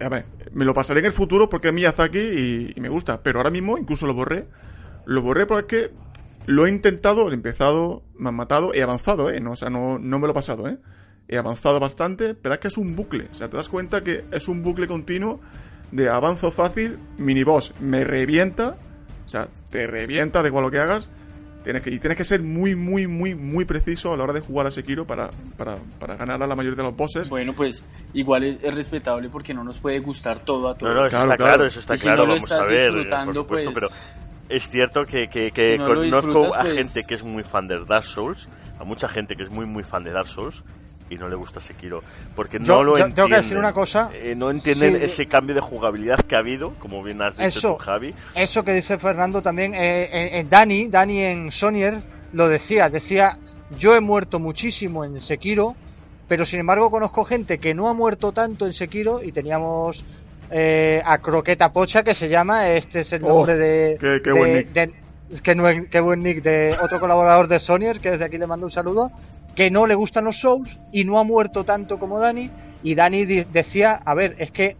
[0.00, 3.22] a ver, me lo pasaré en el futuro porque es Miyazaki y, y me gusta.
[3.22, 4.46] Pero ahora mismo incluso lo borré.
[5.04, 5.90] Lo borré porque
[6.46, 9.40] lo he intentado, he empezado, me han matado, he avanzado, ¿eh?
[9.40, 10.78] No, o sea, no, no me lo he pasado, ¿eh?
[11.28, 13.28] He avanzado bastante, pero es que es un bucle.
[13.32, 15.40] O sea, te das cuenta que es un bucle continuo
[15.94, 18.76] de avanzo fácil, mini boss, me revienta.
[19.24, 21.08] O sea, te revienta de igual lo que hagas.
[21.62, 24.40] Tienes que, y tienes que ser muy, muy, muy, muy preciso a la hora de
[24.40, 27.30] jugar a Sekiro para, para, para ganar a la mayoría de los bosses.
[27.30, 27.82] Bueno, pues
[28.12, 30.92] igual es, respetable porque no nos puede gustar todo a todos.
[30.92, 33.74] No, no, eso está claro, eso está claro, vamos a ver, por supuesto, pues...
[33.74, 33.86] pero
[34.50, 36.74] es cierto que, que, conozco a pues.
[36.74, 38.46] gente que es muy fan de Dark Souls,
[38.78, 40.62] a mucha gente que es muy, muy fan de Dark Souls,
[41.10, 42.02] y no le gusta Sekiro.
[42.34, 43.14] Porque no lo entienden.
[43.14, 44.10] Tengo que decir una cosa.
[44.12, 47.76] Eh, no entienden ese cambio de jugabilidad que ha habido, como bien has dicho eso,
[47.76, 48.14] tú, Javi.
[48.34, 49.74] Eso que dice Fernando también.
[49.74, 52.02] Eh, en, Dani, Dani en Sonier
[52.32, 52.88] lo decía.
[52.88, 53.38] Decía,
[53.78, 55.74] yo he muerto muchísimo en Sekiro,
[56.28, 60.04] pero sin embargo conozco gente que no ha muerto tanto en Sekiro y teníamos
[60.50, 64.52] eh, a Croqueta Pocha, que se llama, este es el oh, nombre de, qué, buen
[64.52, 65.42] nick.
[65.42, 68.66] que no qué buen nick de otro colaborador de Sonier, que desde aquí le mando
[68.66, 69.10] un saludo,
[69.54, 72.50] que no le gustan los Souls y no ha muerto tanto como Dani.
[72.82, 74.76] Y Dani decía, a ver, es que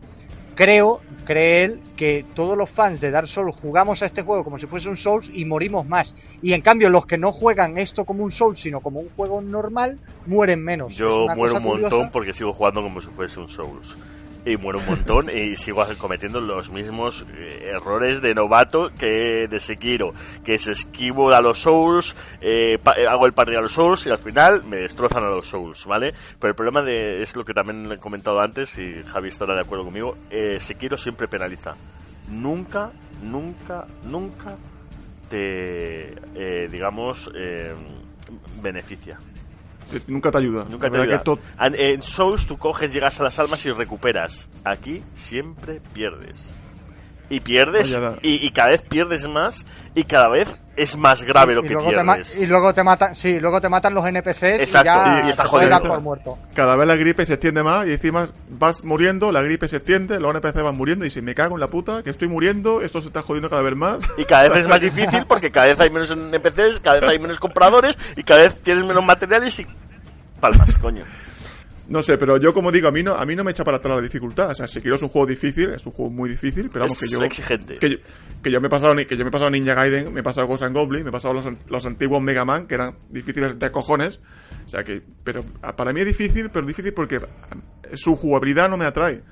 [0.54, 4.58] creo, cree él, que todos los fans de Dark Souls jugamos a este juego como
[4.58, 6.14] si fuese un Souls y morimos más.
[6.42, 9.40] Y en cambio, los que no juegan esto como un Souls, sino como un juego
[9.40, 10.94] normal, mueren menos.
[10.94, 13.96] Yo muero un montón porque sigo jugando como si fuese un Souls
[14.44, 19.60] y muero un montón y sigo cometiendo los mismos eh, errores de novato que de
[19.60, 20.12] Sekiro,
[20.44, 24.10] que es esquivo a los Souls, eh, eh, hago el parry a los Souls y
[24.10, 26.14] al final me destrozan a los Souls, ¿vale?
[26.38, 29.62] Pero el problema de, es lo que también he comentado antes y Javi estará de
[29.62, 30.16] acuerdo conmigo,
[30.58, 31.74] Sekiro siempre penaliza.
[32.30, 32.90] Nunca,
[33.22, 34.56] nunca, nunca
[35.28, 36.14] te,
[36.68, 37.30] digamos,
[38.62, 39.18] beneficia.
[40.06, 40.66] Nunca te ayuda.
[40.68, 41.22] Nunca te ayuda.
[41.58, 44.48] En Souls tú coges, llegas a las almas y recuperas.
[44.64, 46.50] Aquí siempre pierdes.
[47.30, 49.64] Y pierdes, y, cada vez pierdes más,
[49.94, 52.38] y cada vez es más grave lo que pierdes.
[52.38, 55.44] y luego te matan, sí, luego te matan los NPCs Exacto, y, ya y, está
[55.44, 56.00] jodido.
[56.00, 56.38] muerto.
[56.54, 60.20] Cada vez la gripe se extiende más y encima vas muriendo, la gripe se extiende,
[60.20, 63.00] los NPCs van muriendo y si me cago en la puta, que estoy muriendo, esto
[63.00, 63.98] se está jodiendo cada vez más.
[64.18, 67.18] Y cada vez es más difícil porque cada vez hay menos NPCs, cada vez hay
[67.18, 69.66] menos compradores y cada vez tienes menos materiales y
[70.40, 71.04] palmas, coño.
[71.86, 73.76] No sé, pero yo como digo, a mí no, a mí no me echa para
[73.76, 74.50] atrás la dificultad.
[74.50, 76.98] O sea, si quiero es un juego difícil, es un juego muy difícil, pero vamos
[76.98, 77.22] que yo.
[77.22, 77.78] exigente.
[77.78, 77.96] Que yo,
[78.42, 80.46] que yo me he pasado, que yo me he pasado Ninja Gaiden, me he pasado
[80.46, 83.70] Ghost and Goblin, me he pasado los, los antiguos Mega Man, que eran difíciles de
[83.70, 84.20] cojones.
[84.66, 85.44] O sea que, pero
[85.76, 87.20] para mí es difícil, pero difícil porque
[87.92, 89.22] su jugabilidad no me atrae.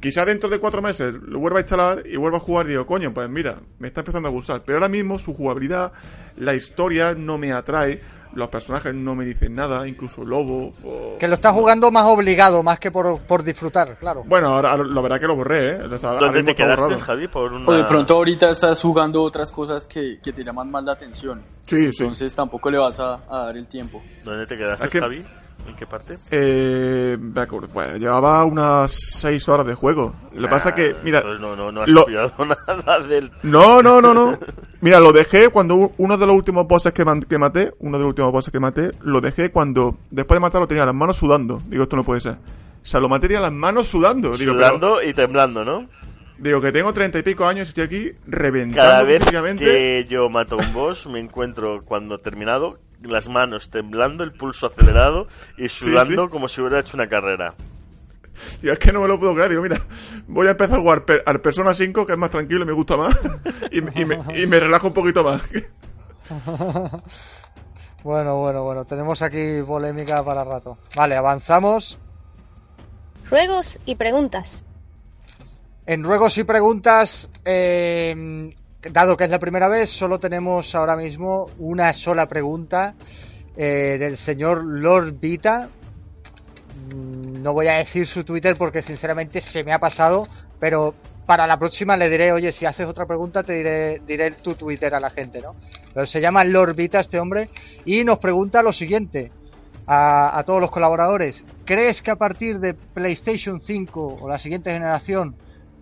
[0.00, 2.86] Quizá dentro de cuatro meses lo vuelva a instalar y vuelva a jugar y digo,
[2.86, 4.62] coño, pues mira, me está empezando a gustar.
[4.64, 5.92] Pero ahora mismo su jugabilidad,
[6.36, 8.00] la historia no me atrae
[8.34, 10.72] los personajes no me dicen nada, incluso Lobo.
[11.18, 14.22] Que lo estás jugando más obligado, más que por, por disfrutar, claro.
[14.26, 15.78] Bueno, ahora la verdad que lo borré, ¿eh?
[15.78, 17.28] ¿Dónde te quedaste, Javi?
[17.28, 20.92] Por O de pronto ahorita estás jugando otras cosas que, que te llaman más la
[20.92, 21.42] atención.
[21.66, 22.02] Sí, sí.
[22.02, 24.02] Entonces tampoco le vas a, a dar el tiempo.
[24.24, 25.24] ¿Dónde te quedaste, Javi?
[25.70, 26.18] ¿En qué parte?
[26.32, 27.16] Eh,
[27.72, 30.12] bueno, llevaba unas 6 horas de juego.
[30.32, 31.22] Lo que pasa que, mira...
[31.22, 32.06] no, no, no has lo...
[32.76, 33.30] nada del...
[33.44, 34.36] No, no, no, no.
[34.80, 38.08] Mira, lo dejé cuando uno de los últimos bosses que, que, maté, uno de los
[38.08, 41.62] últimos bosses que maté, lo dejé cuando, después de matarlo, tenía las manos sudando.
[41.66, 42.32] Digo, esto no puede ser.
[42.32, 42.36] O
[42.82, 44.36] sea, lo maté tenía las manos sudando.
[44.36, 45.88] Digo, sudando y temblando, ¿no?
[46.36, 49.22] Digo que tengo treinta y pico años y estoy aquí reventando Cada vez
[49.56, 55.26] que yo mato un boss, me encuentro cuando terminado las manos temblando, el pulso acelerado
[55.56, 57.54] y sudando como si hubiera hecho una carrera.
[58.62, 59.50] Y es que no me lo puedo creer.
[59.50, 59.80] Digo, mira,
[60.26, 62.96] voy a empezar a jugar al Persona 5, que es más tranquilo y me gusta
[62.96, 63.18] más.
[63.70, 63.92] Y, me,
[64.34, 65.42] y me relajo un poquito más.
[68.02, 70.78] Bueno, bueno, bueno, tenemos aquí polémica para rato.
[70.96, 71.98] Vale, avanzamos.
[73.28, 74.64] Ruegos y preguntas.
[75.84, 78.54] En ruegos y preguntas, eh,
[78.88, 82.94] dado que es la primera vez, solo tenemos ahora mismo una sola pregunta
[83.56, 85.68] eh, del señor Lord Vita.
[86.88, 90.26] Mm, no voy a decir su Twitter porque sinceramente se me ha pasado,
[90.58, 90.94] pero
[91.26, 95.00] para la próxima le diré, oye, si haces otra pregunta te diré, tu Twitter a
[95.00, 95.54] la gente, ¿no?
[95.92, 97.50] Pero se llama Lord Vita este hombre
[97.84, 99.30] y nos pregunta lo siguiente
[99.92, 101.44] a todos los colaboradores.
[101.64, 105.34] ¿Crees que a partir de PlayStation 5 o la siguiente generación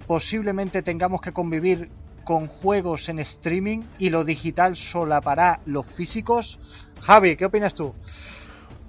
[0.06, 1.90] posiblemente tengamos que convivir
[2.28, 6.58] con juegos en streaming y lo digital solapará los físicos?
[7.00, 7.94] Javi, ¿qué opinas tú?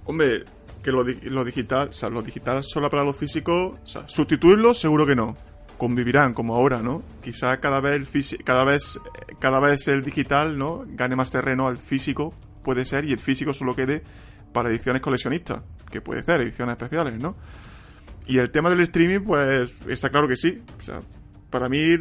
[0.04, 0.44] Hombre,
[0.84, 5.16] que lo, lo digital, o sea, lo digital solapará los físicos, o sustituirlo seguro que
[5.16, 5.38] no
[5.78, 7.02] convivirán como ahora, ¿no?
[7.24, 9.00] Quizá cada vez el cada vez
[9.40, 10.84] cada vez el digital, ¿no?
[10.86, 14.04] gane más terreno al físico, puede ser, y el físico solo quede
[14.52, 17.38] para ediciones coleccionistas, que puede ser ediciones especiales, ¿no?
[18.28, 20.62] Y el tema del streaming, pues está claro que sí.
[20.78, 21.00] O sea,
[21.50, 21.96] para mí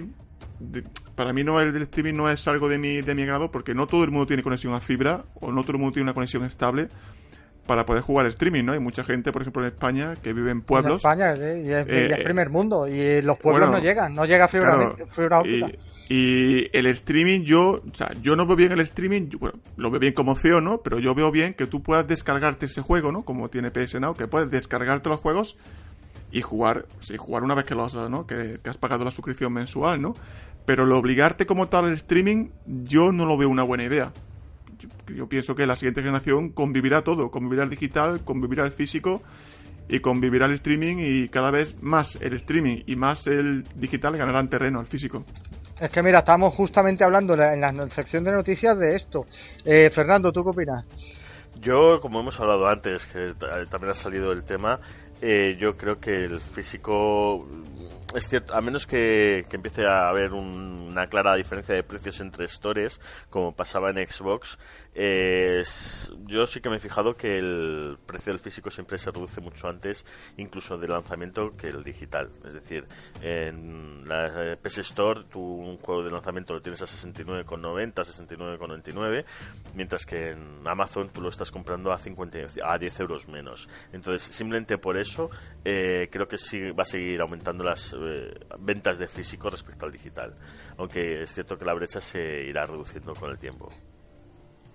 [1.19, 3.75] para mí no el del streaming no es algo de mi de mi agrado porque
[3.75, 6.15] no todo el mundo tiene conexión a fibra o no todo el mundo tiene una
[6.15, 6.91] conexión estable
[7.67, 8.73] para poder jugar streaming, ¿no?
[8.73, 11.05] Hay mucha gente, por ejemplo, en España que vive en pueblos.
[11.05, 14.95] En España, y, es, eh, primer mundo, y los pueblos no llegan, no llega fibra,
[15.15, 15.69] fibra óptica.
[16.09, 20.01] Y, el streaming, yo, o sea, yo no veo bien el streaming, bueno, lo veo
[20.01, 20.79] bien como CEO, ¿no?
[20.79, 23.25] Pero yo veo bien que tú puedas descargarte ese juego, ¿no?
[23.25, 25.59] Como tiene PS Now, que puedes descargarte los juegos
[26.31, 28.27] y jugar, sí, jugar una vez que lo has, ¿no?
[28.27, 30.15] Que, que has pagado la suscripción mensual, ¿no?
[30.65, 34.13] Pero lo obligarte como tal al streaming, yo no lo veo una buena idea
[35.15, 39.23] yo, pienso que la siguiente generación convivirá todo, convivirá el digital, convivirá el físico
[39.89, 44.49] y convivirá el streaming y cada vez más el streaming y más el digital ganarán
[44.49, 45.25] terreno al físico.
[45.81, 49.27] Es que mira, estamos justamente hablando en la, sección de noticias de esto.
[49.65, 50.85] Eh, Fernando, ¿tú qué opinas?
[51.61, 53.33] Yo, como hemos hablado antes, que
[53.71, 54.81] también ha salido el tema,
[55.21, 57.47] eh, yo creo que el físico
[58.15, 63.01] es cierto, a menos que, empiece a haber una clara diferencia de precios entre stores,
[63.31, 64.59] como pasaba en Xbox,
[66.27, 69.69] yo sí que me he fijado que el precio del físico siempre se reduce mucho
[69.69, 70.05] antes,
[70.39, 72.31] incluso del lanzamiento, que el digital.
[72.45, 72.87] Es decir,
[73.23, 79.25] en la PS Store, tú un juego de lanzamiento lo tienes a 69,90, 69,99,
[79.75, 83.69] mientras que en Amazon tú lo estás comprando a, 50, a 10 euros menos.
[83.93, 85.31] Entonces, simplemente por eso,
[85.65, 89.93] eh, creo que sí va a seguir aumentando las eh, ventas de físico respecto al
[89.93, 90.35] digital.
[90.77, 93.69] Aunque es cierto que la brecha se irá reduciendo con el tiempo.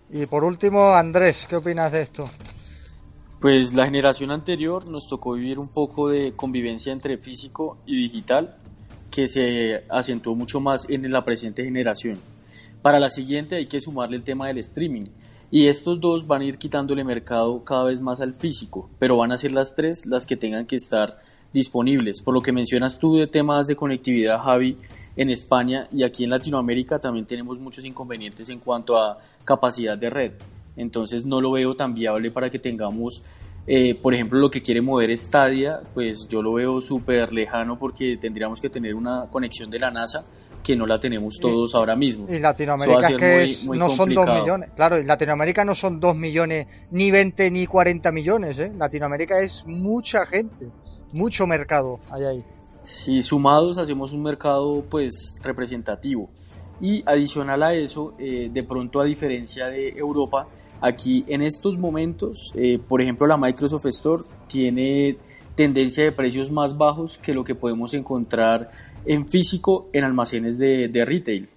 [0.09, 2.29] Y por último, Andrés, ¿qué opinas de esto?
[3.39, 8.57] Pues la generación anterior nos tocó vivir un poco de convivencia entre físico y digital
[9.11, 12.17] que se acentuó mucho más en la presente generación.
[12.81, 15.05] Para la siguiente hay que sumarle el tema del streaming.
[15.51, 19.31] Y estos dos van a ir quitándole mercado cada vez más al físico, pero van
[19.31, 21.21] a ser las tres las que tengan que estar
[21.53, 22.21] disponibles.
[22.21, 24.77] Por lo que mencionas tú de temas de conectividad, Javi,
[25.15, 30.09] en España y aquí en Latinoamérica también tenemos muchos inconvenientes en cuanto a capacidad de
[30.09, 30.31] red.
[30.75, 33.21] Entonces no lo veo tan viable para que tengamos,
[33.67, 38.17] eh, por ejemplo, lo que quiere mover Stadia, pues yo lo veo súper lejano porque
[38.17, 40.25] tendríamos que tener una conexión de la NASA
[40.63, 42.25] que no la tenemos todos ahora mismo.
[42.29, 43.09] Y Latinoamérica
[43.65, 44.69] no son 2 millones.
[44.75, 48.57] Claro, en Latinoamérica no son 2 millones, ni 20 ni 40 millones.
[48.57, 48.71] ¿eh?
[48.75, 50.67] Latinoamérica es mucha gente,
[51.13, 52.43] mucho mercado hay ahí.
[52.81, 56.29] Sí, sumados hacemos un mercado pues representativo.
[56.81, 60.47] Y adicional a eso, eh, de pronto a diferencia de Europa,
[60.81, 65.17] aquí en estos momentos, eh, por ejemplo, la Microsoft Store tiene
[65.55, 68.71] tendencia de precios más bajos que lo que podemos encontrar
[69.05, 71.49] en físico en almacenes de, de retail.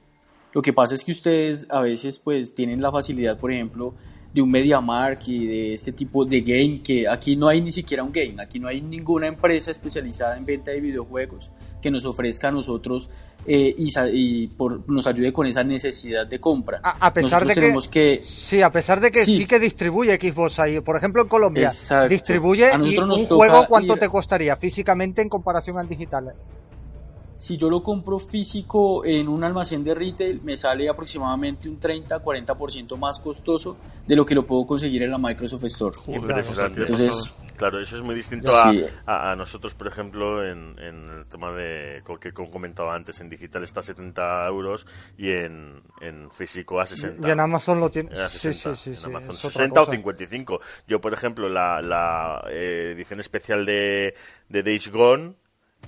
[0.53, 3.95] Lo que pasa es que ustedes a veces pues tienen la facilidad, por ejemplo,
[4.33, 8.03] de un MediaMark y de ese tipo de game que aquí no hay ni siquiera
[8.03, 11.51] un game, aquí no hay ninguna empresa especializada en venta de videojuegos
[11.81, 13.09] que nos ofrezca a nosotros
[13.47, 16.81] eh, y, por, nos ayude con esa necesidad de compra.
[16.83, 17.55] A, pesar de
[17.89, 19.47] que, sí, a pesar de que sí.
[19.47, 21.71] que distribuye Xbox ahí, por ejemplo en Colombia,
[22.09, 26.35] distribuye y un juego cuánto te costaría físicamente en comparación al digital.
[27.39, 32.97] Si yo lo compro físico en un almacén de retail, me sale aproximadamente un 30-40%
[32.97, 33.77] más costoso
[34.07, 35.97] de lo que lo puedo conseguir en la Microsoft Store.
[36.09, 36.81] Impresionante.
[36.81, 38.85] Entonces, Claro, eso es muy distinto Sí.
[39.07, 43.31] a, a- nosotros, por ejemplo, en, en el tema de, que como comentaba antes, en
[43.31, 47.27] digital está a 70 euros y en, en físico a 60.
[47.27, 48.11] Y en Amazon lo tiene.
[48.21, 49.97] A Sí, 60, sí, sí, en Amazon es otra 60 o cosa.
[49.97, 50.61] 55.
[50.87, 54.15] Yo, por ejemplo, la, la eh, edición especial de,
[54.51, 55.33] de Days Gone,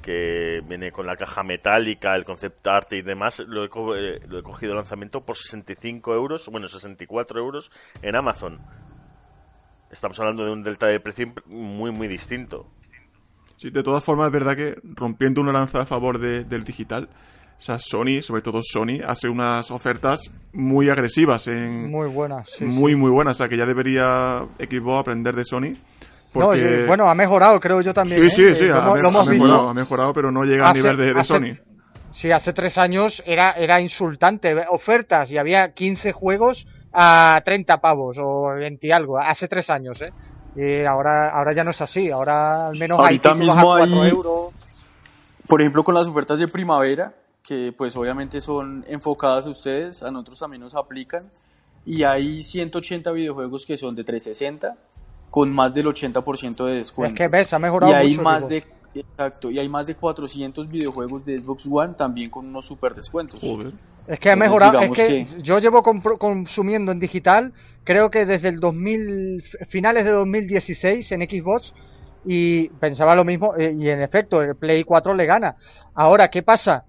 [0.02, 4.20] que viene con la caja metálica, el concept art y demás, lo he, co- eh,
[4.28, 7.70] lo he cogido lanzamiento por 65 euros, bueno, 64 euros
[8.02, 8.60] en Amazon.
[9.90, 12.66] Estamos hablando de un delta de precio muy, muy distinto.
[13.56, 17.08] Sí, de todas formas, es verdad que rompiendo una lanza a favor de- del digital,
[17.58, 22.44] o sea, Sony, sobre todo Sony, hace unas ofertas muy agresivas, en, Muy buena.
[22.56, 22.96] sí, muy, sí.
[22.98, 23.34] muy buenas.
[23.34, 25.74] O sea, que ya debería Xbox aprender de Sony.
[26.34, 28.20] No, bueno, ha mejorado, creo yo también.
[28.20, 28.30] sí, ¿eh?
[28.30, 29.44] sí, Eh, sí, ha, hemos- me- lo ha hemos visto.
[29.44, 31.58] mejorado, ha mejorado, pero no llega al Hace- nivel de, de hace- Sony.
[32.12, 34.54] Sí, hace tres años era, era insultante.
[34.70, 39.18] Ofertas y había 15 juegos a 30 pavos o 20 y algo.
[39.18, 40.12] Hace tres años, ¿eh?
[40.56, 42.10] Y ahora, ahora ya no es así.
[42.10, 44.50] Ahora al menos Ahorita hay mismo a 4 hay- euros.
[45.46, 47.12] Por ejemplo, con las ofertas de primavera,
[47.42, 51.22] que pues obviamente son enfocadas a ustedes, a nosotros también nos aplican,
[51.86, 54.74] y hay 180 videojuegos que son de 360
[55.30, 57.14] con más del 80% de descuento.
[57.22, 58.64] Es que ves, ha mejorado y hay mucho, más digo.
[58.94, 62.94] de exacto, y hay más de 400 videojuegos de Xbox One también con unos super
[62.94, 63.40] descuentos.
[63.40, 63.72] Joder.
[64.06, 64.80] Es que ha Entonces, mejorado.
[64.80, 64.96] Es digamos
[65.36, 67.52] que, yo llevo compro- consumiendo en digital,
[67.84, 71.74] creo que desde el 2000, finales de 2016 en Xbox,
[72.24, 75.56] y pensaba lo mismo, eh, y en efecto, el Play 4 le gana.
[75.94, 76.84] Ahora, ¿qué pasa?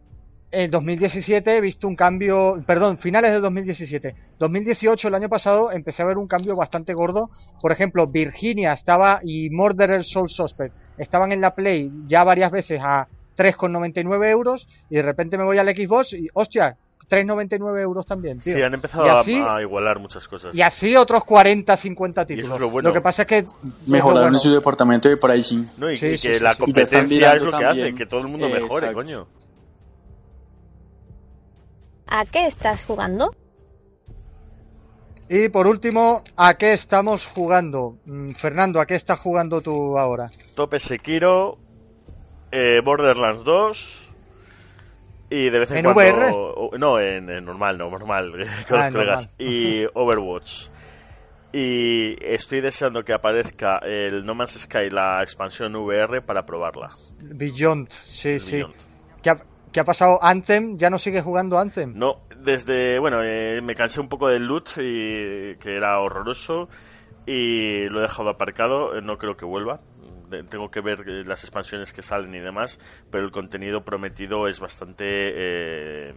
[0.52, 4.16] En 2017 he visto un cambio, perdón, finales de 2017.
[4.40, 7.30] 2018, el año pasado, empecé a ver un cambio bastante gordo.
[7.62, 12.82] Por ejemplo, Virginia estaba y Murderer Soul Suspect estaban en la Play ya varias veces
[12.84, 16.76] a 3,99 euros y de repente me voy al Xbox y, hostia,
[17.10, 18.56] 3,99 euros también, tío.
[18.56, 20.56] Sí, han empezado Y a- así- a, igualar muchas cosas.
[20.56, 22.46] Y así otros 40, 50 Y títulos.
[22.48, 22.92] eso es lo bueno.
[22.92, 23.46] que pasa es que...
[23.88, 25.66] Mejoraron bueno, en su departamento de pricing.
[25.80, 26.54] No, y, Sí, y sí, que sí, la.
[26.54, 27.86] Y competencia es lo que también.
[27.88, 28.94] hace, que todo el mundo mejore, exacto.
[28.94, 29.28] coño.
[32.10, 33.34] ¿A qué estás jugando?
[35.30, 37.98] Y por último, ¿a qué estamos jugando?
[38.06, 40.32] Mm, Fernando, ¿a qué estás jugando tú ahora?
[40.56, 41.60] Tope Sekiro,
[42.52, 44.12] eh, Borderlands 2
[45.30, 46.02] y de vez en, ¿En cuando...
[46.02, 46.32] VR?
[46.34, 48.32] o- no, en, en normal, no, normal,
[48.68, 49.30] con Ah, los colegas.
[49.30, 49.36] normal.
[49.38, 50.68] Y Overwatch.
[51.54, 56.90] Y estoy deseando que aparezca el No Man's Sky, la expansión VR, para probarla.
[57.20, 58.52] Beyond, sí, El sí.
[58.54, 58.76] Beyond.
[59.22, 59.38] ¿Qué ha,
[59.72, 60.20] qué ha pasado?
[60.22, 60.78] ¿Anthem?
[60.78, 61.94] ¿Ya no sigue jugando Anthem?
[61.96, 66.70] No, desde, bueno, eh, me cansé un poco del loot, y, que era horroroso,
[67.26, 69.82] y lo he dejado aparcado, eh, no creo que vuelva.
[70.50, 74.60] Tengo que ver eh, las expansiones que salen y demás, pero el contenido prometido es
[74.60, 76.14] bastante eh,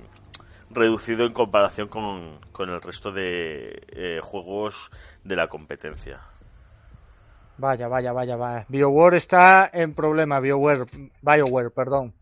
[0.71, 4.91] reducido en comparación con, con el resto de eh, juegos
[5.25, 6.21] de la competencia.
[7.59, 8.67] Vaya, vaya, vaya, vaya.
[8.69, 10.87] BioWare está en problema, BioWare,
[11.23, 12.13] BioWare, perdón.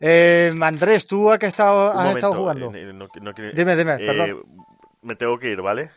[0.00, 2.74] Eh, Andrés, ¿tú a qué estado- Un has estado jugando?
[2.74, 4.42] eh, no- no quiero- Dime, dime, eh, perdón.
[5.02, 5.90] Me tengo que ir, ¿vale?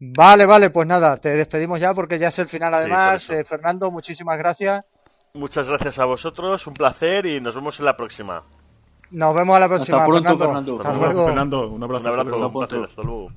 [0.00, 3.28] Vale, vale, pues nada, te despedimos ya porque ya es el final además.
[3.30, 4.84] Eh, Fernando, muchísimas gracias.
[5.34, 8.42] Muchas gracias a vosotros, un placer y nos vemos en la próxima.
[9.10, 9.98] Nos vemos a la próxima.
[9.98, 10.72] Hasta pronto, Fernando.
[10.72, 11.26] Hasta Hasta Un abrazo, luego.
[11.28, 11.68] Fernando.
[11.70, 12.02] Un abrazo.
[12.04, 12.58] Un abrazo, Hasta un luego.
[12.60, 13.28] placer, hasta luego.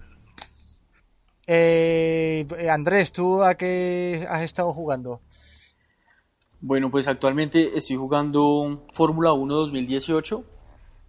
[1.48, 5.22] Eh, eh, Andrés, ¿tú a qué has estado jugando?
[6.64, 10.44] Bueno, pues actualmente estoy jugando Fórmula 1 2018,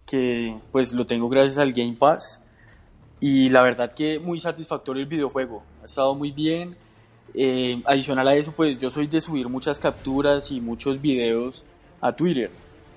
[0.07, 2.41] que pues lo tengo gracias al Game Pass.
[3.19, 5.61] Y la verdad que muy satisfactorio el videojuego.
[5.83, 6.75] Ha estado muy bien.
[7.35, 11.65] Eh, adicional a eso, pues yo soy de subir muchas capturas y muchos videos
[12.01, 12.49] a Twitter.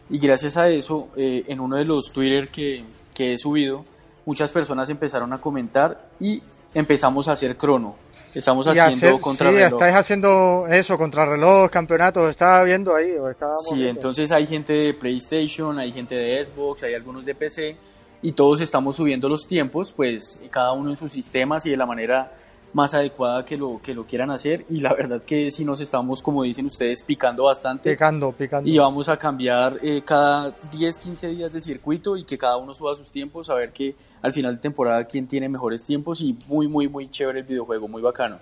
[0.08, 2.84] Y gracias a eso, eh, en uno de los Twitter que,
[3.14, 3.84] que he subido,
[4.24, 6.42] muchas personas empezaron a comentar y
[6.74, 7.96] empezamos a hacer crono.
[8.36, 13.12] Estamos haciendo hacer- contra sí, estáis haciendo eso, contrarreloj, campeonatos, estaba viendo ahí.
[13.12, 13.90] o Sí, viendo.
[13.92, 17.76] entonces hay gente de PlayStation, hay gente de Xbox, hay algunos de PC
[18.22, 21.86] y todos estamos subiendo los tiempos, pues cada uno en sus sistemas y de la
[21.86, 22.32] manera
[22.76, 26.20] más adecuada que lo, que lo quieran hacer y la verdad que sí nos estamos,
[26.20, 28.68] como dicen ustedes, picando bastante Picando, picando.
[28.68, 32.74] y vamos a cambiar eh, cada 10, 15 días de circuito y que cada uno
[32.74, 36.36] suba sus tiempos, a ver que al final de temporada quién tiene mejores tiempos y
[36.48, 38.38] muy, muy, muy chévere el videojuego, muy bacano.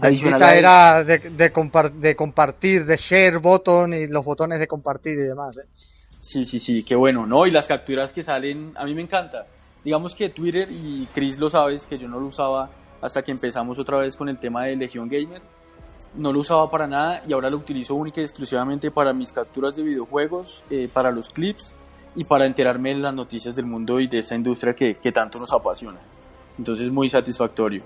[0.00, 4.66] Adicional a era de, de, compar- de compartir, de share button y los botones de
[4.66, 5.56] compartir y demás.
[5.58, 5.66] ¿eh?
[6.18, 7.46] Sí, sí, sí, qué bueno, ¿no?
[7.46, 9.46] Y las capturas que salen, a mí me encanta.
[9.84, 12.68] Digamos que Twitter, y Chris lo sabes, que yo no lo usaba
[13.00, 15.42] hasta que empezamos otra vez con el tema de Legion Gamer.
[16.14, 19.76] no lo usaba para nada y ahora lo utilizo única y exclusivamente para mis capturas
[19.76, 21.74] de videojuegos, eh, para los clips
[22.14, 25.38] y para enterarme de las noticias del mundo y de esa industria que, que tanto
[25.38, 26.00] nos apasiona.
[26.56, 27.82] Entonces muy satisfactorio.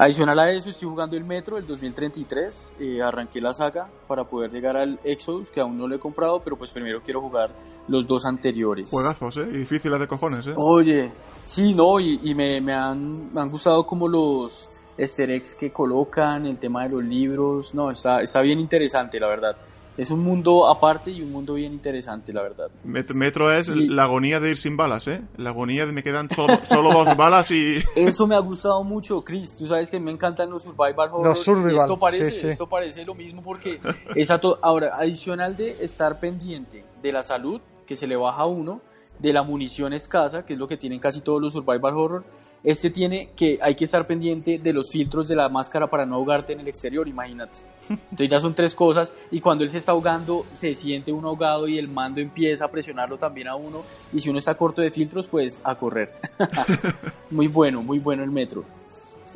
[0.00, 2.74] Adicional a eso, estoy jugando el Metro el 2033.
[2.78, 6.40] Eh, arranqué la saga para poder llegar al Exodus, que aún no lo he comprado,
[6.40, 7.50] pero pues primero quiero jugar
[7.88, 8.88] los dos anteriores.
[8.88, 9.48] Juegazos, ¿eh?
[9.50, 10.54] Y difíciles de cojones, ¿eh?
[10.56, 11.10] Oye,
[11.42, 15.72] sí, no, y, y me, me, han, me han gustado como los easter eggs que
[15.72, 17.74] colocan, el tema de los libros.
[17.74, 19.56] No, está, está bien interesante, la verdad
[19.98, 22.70] es un mundo aparte y un mundo bien interesante, la verdad.
[22.84, 25.22] Metro es la agonía de ir sin balas, ¿eh?
[25.36, 27.82] La agonía de me quedan solo, solo dos balas y...
[27.96, 29.56] Eso me ha gustado mucho, Chris.
[29.56, 31.26] Tú sabes que me encantan los survival horror.
[31.26, 31.80] Los survival.
[31.80, 33.80] Esto parece, esto parece lo mismo porque
[34.14, 38.80] es ahora, adicional de estar pendiente de la salud, que se le baja a uno,
[39.18, 42.24] de la munición escasa, que es lo que tienen casi todos los survival horror,
[42.64, 46.16] este tiene que hay que estar pendiente de los filtros de la máscara para no
[46.16, 47.58] ahogarte en el exterior, imagínate.
[47.88, 51.68] Entonces ya son tres cosas y cuando él se está ahogando se siente un ahogado
[51.68, 53.82] y el mando empieza a presionarlo también a uno
[54.12, 56.12] y si uno está corto de filtros pues a correr.
[57.30, 58.64] muy bueno, muy bueno el metro.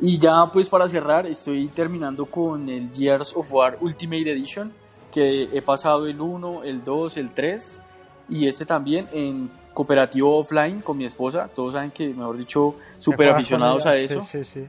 [0.01, 4.71] Y ya pues para cerrar estoy terminando con el Gears of War Ultimate Edition
[5.11, 7.81] que he pasado el 1, el 2, el 3
[8.29, 11.49] y este también en cooperativo offline con mi esposa.
[11.53, 14.25] Todos saben que, mejor dicho, súper aficionados a eso.
[14.31, 14.67] Sí, sí,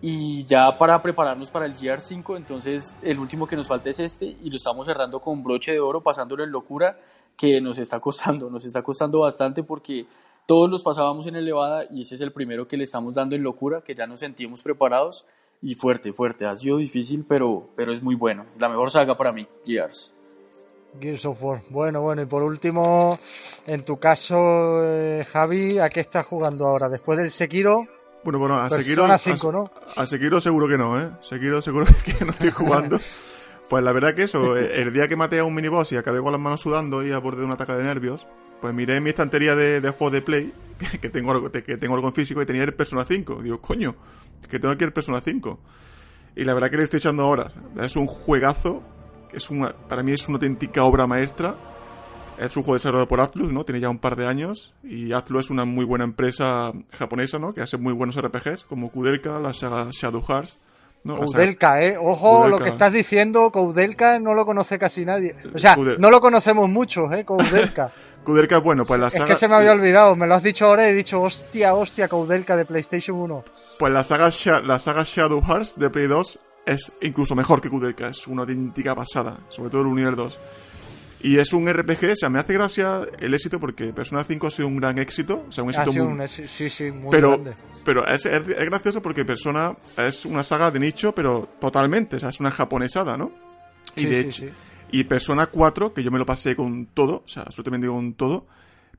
[0.00, 4.26] Y ya para prepararnos para el GR5, entonces el último que nos falta es este
[4.26, 6.98] y lo estamos cerrando con broche de oro, pasándolo en locura,
[7.36, 10.06] que nos está costando, nos está costando bastante porque
[10.46, 13.42] todos los pasábamos en elevada y ese es el primero que le estamos dando en
[13.42, 15.24] locura, que ya nos sentimos preparados
[15.60, 16.46] y fuerte, fuerte.
[16.46, 18.46] Ha sido difícil, pero, pero es muy bueno.
[18.58, 20.14] La mejor saga para mí, Gears.
[21.00, 21.62] Gears of War.
[21.70, 23.18] Bueno, bueno, y por último,
[23.66, 24.36] en tu caso,
[24.84, 26.88] eh, Javi, ¿a qué estás jugando ahora?
[26.88, 27.86] Después del Sekiro.
[28.24, 29.06] Bueno, bueno, a Sekiro.
[29.18, 29.70] 5, ¿no?
[29.96, 31.10] a Sekiro seguro que no, ¿eh?
[31.20, 32.98] Sekiro seguro que no estoy jugando.
[33.70, 36.20] pues la verdad que eso, eh, el día que maté a un miniboss y acabé
[36.20, 38.26] con las manos sudando y a borde de un ataque de nervios,
[38.60, 40.52] pues miré mi estantería de, de juegos de Play,
[41.00, 43.42] que tengo, algo, que tengo algo en físico, y tenía el Persona 5.
[43.42, 43.94] Digo, coño,
[44.50, 45.60] que tengo aquí el Persona 5.
[46.36, 47.52] Y la verdad que le estoy echando horas.
[47.80, 48.82] Es un juegazo
[49.32, 51.54] es una, para mí es una auténtica obra maestra.
[52.38, 53.64] Es un juego desarrollado por Atlus, ¿no?
[53.64, 54.72] Tiene ya un par de años.
[54.84, 57.52] Y Atlus es una muy buena empresa japonesa, ¿no?
[57.52, 60.60] Que hace muy buenos RPGs, como Kudelka, la saga Shadow Hearts.
[61.04, 61.18] ¿no?
[61.18, 61.96] Koudelka, ¿eh?
[61.98, 65.34] Ojo, lo que estás diciendo, Koudelka no lo conoce casi nadie.
[65.54, 67.24] O sea, no lo conocemos muchos, ¿eh?
[67.24, 67.90] Koudelka.
[68.24, 69.24] Kudelka, bueno, pues la saga...
[69.24, 71.74] Es que se me había olvidado, me lo has dicho ahora y he dicho, hostia,
[71.74, 73.44] hostia, Koudelka de PlayStation 1.
[73.78, 74.30] Pues la saga,
[74.64, 76.38] la saga Shadow Hearts de Play 2
[76.68, 80.38] es incluso mejor que Kudelka, es una auténtica pasada, sobre todo el Universe 2.
[81.20, 84.50] Y es un RPG, o sea, me hace gracia el éxito porque Persona 5 ha
[84.50, 86.28] sido un gran éxito, o sea, un éxito muy...
[86.28, 87.54] sí, sí, muy pero, grande.
[87.84, 92.28] Pero es, es, gracioso porque Persona es una saga de nicho, pero totalmente, o sea,
[92.28, 93.32] es una japonesada, ¿no?
[93.96, 94.44] Y de hecho,
[94.92, 98.46] y Persona 4, que yo me lo pasé con todo, o sea, absolutamente con todo,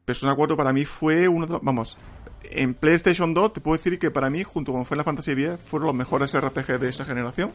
[0.10, 1.96] Persona 4 para mí fue uno de los, vamos,
[2.42, 5.86] en PlayStation 2 te puedo decir que para mí, junto con Final Fantasy X, fueron
[5.86, 7.52] los mejores RPG de esa generación.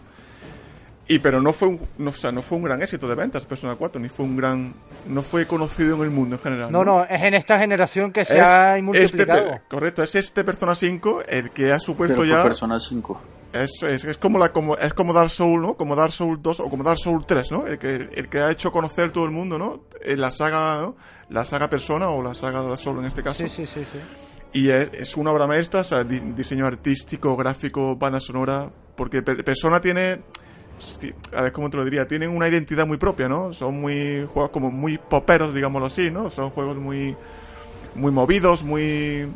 [1.09, 3.45] Y pero no fue un, no, o sea, no fue un gran éxito de ventas
[3.45, 4.73] Persona 4, ni fue un gran
[5.09, 6.71] no fue conocido en el mundo en general.
[6.71, 9.61] No, no, es en esta generación que se ha este multiplicado.
[9.69, 13.21] correcto, es este Persona 5 el que ha supuesto ya Persona 5.
[13.53, 15.77] Es, es, es, como la como es como Dark Souls, ¿no?
[15.77, 17.67] Como Dark Souls 2 o como Dark Souls 3, ¿no?
[17.67, 19.83] El que el que ha hecho conocer todo el mundo, ¿no?
[20.05, 20.97] La saga, ¿no?
[21.35, 23.43] La saga Persona o la saga Souls en este caso.
[23.43, 23.99] Sí, sí, sí, sí.
[24.53, 30.21] Y es, una obra maestra, o sea, diseño artístico, gráfico, banda sonora, porque Persona tiene,
[31.35, 33.53] a ver cómo te lo diría, tienen una identidad muy propia, ¿no?
[33.53, 36.31] Son muy juegos como muy poperos, digámoslo así, ¿no?
[36.31, 37.17] Son juegos muy,
[37.97, 39.29] muy movidos, muy,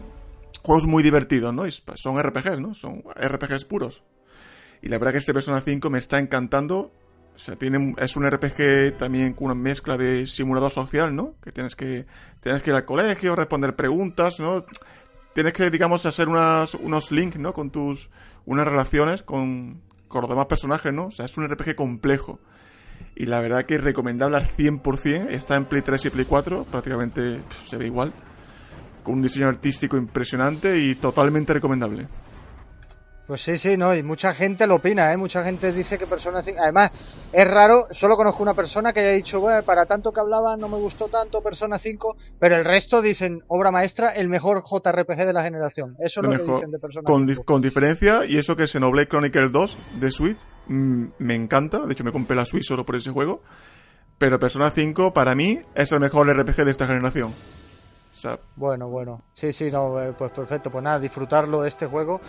[0.63, 1.67] juegos muy divertidos, ¿no?
[1.67, 2.75] Y son RPGs, ¿no?
[2.75, 4.05] Son RPGs puros.
[4.83, 6.93] Y la verdad que este Persona 5 me está encantando.
[7.39, 11.37] O sea, tiene, es un RPG también con una mezcla de simulador social, ¿no?
[11.41, 12.05] Que tienes que,
[12.41, 14.67] tienes que ir al colegio, responder preguntas, ¿no?
[15.35, 17.53] tienes que, digamos, hacer unas, unos links, ¿no?
[17.53, 18.11] Con tus,
[18.45, 21.07] unas relaciones con, con los demás personajes, ¿no?
[21.07, 22.41] O sea, es un RPG complejo.
[23.15, 25.29] Y la verdad que es recomendable al 100%.
[25.31, 28.13] Está en Play 3 y Play 4, prácticamente se ve igual.
[29.05, 32.09] Con un diseño artístico impresionante y totalmente recomendable.
[33.29, 35.19] Pues sí, sí, no, y mucha gente lo opina, ¿eh?
[35.19, 36.59] Mucha gente dice que Persona 5...
[36.63, 36.93] Además,
[37.31, 40.67] es raro, solo conozco una persona que haya dicho, bueno, para tanto que hablaba no
[40.67, 45.33] me gustó tanto Persona 5, pero el resto dicen, obra maestra, el mejor JRPG de
[45.35, 45.95] la generación.
[46.03, 47.45] Eso es lo, que dicen de Persona con, 5.
[47.45, 51.93] con diferencia, y eso que es Xenoblade Chronicles 2 de Switch, mmm, me encanta, de
[51.93, 53.43] hecho me compré la Switch solo por ese juego,
[54.17, 57.35] pero Persona 5 para mí es el mejor RPG de esta generación.
[58.57, 59.23] Bueno, bueno.
[59.35, 60.71] Sí, sí, no, eh, pues perfecto.
[60.71, 62.21] Pues nada, disfrutarlo de este juego.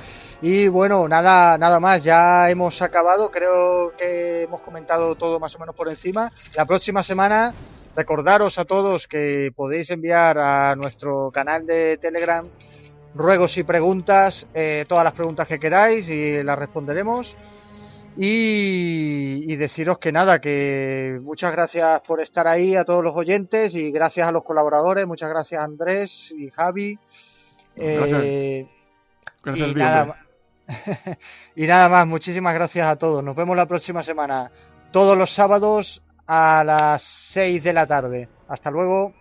[0.41, 2.03] Y bueno, nada, nada más.
[2.03, 3.31] Ya hemos acabado.
[3.31, 6.31] Creo que hemos comentado todo más o menos por encima.
[6.55, 7.53] La próxima semana,
[7.95, 12.45] recordaros a todos que podéis enviar a nuestro canal de Telegram
[13.15, 17.35] ruegos y preguntas, eh, todas las preguntas que queráis y las responderemos.
[18.17, 23.91] Y, deciros que nada, que muchas gracias por estar ahí a todos los oyentes y
[23.91, 26.97] gracias a los colaboradores, muchas gracias Andrés y Javi.
[27.75, 28.23] Gracias.
[28.23, 28.67] Eh,
[29.43, 30.25] gracias y, nada,
[31.55, 33.23] y nada más, muchísimas gracias a todos.
[33.23, 34.51] Nos vemos la próxima semana,
[34.91, 38.29] todos los sábados a las 6 de la tarde.
[38.47, 39.13] Hasta luego.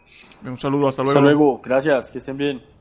[0.45, 1.19] Un saludo, hasta luego.
[1.19, 2.78] Hasta luego, gracias, que estén bien.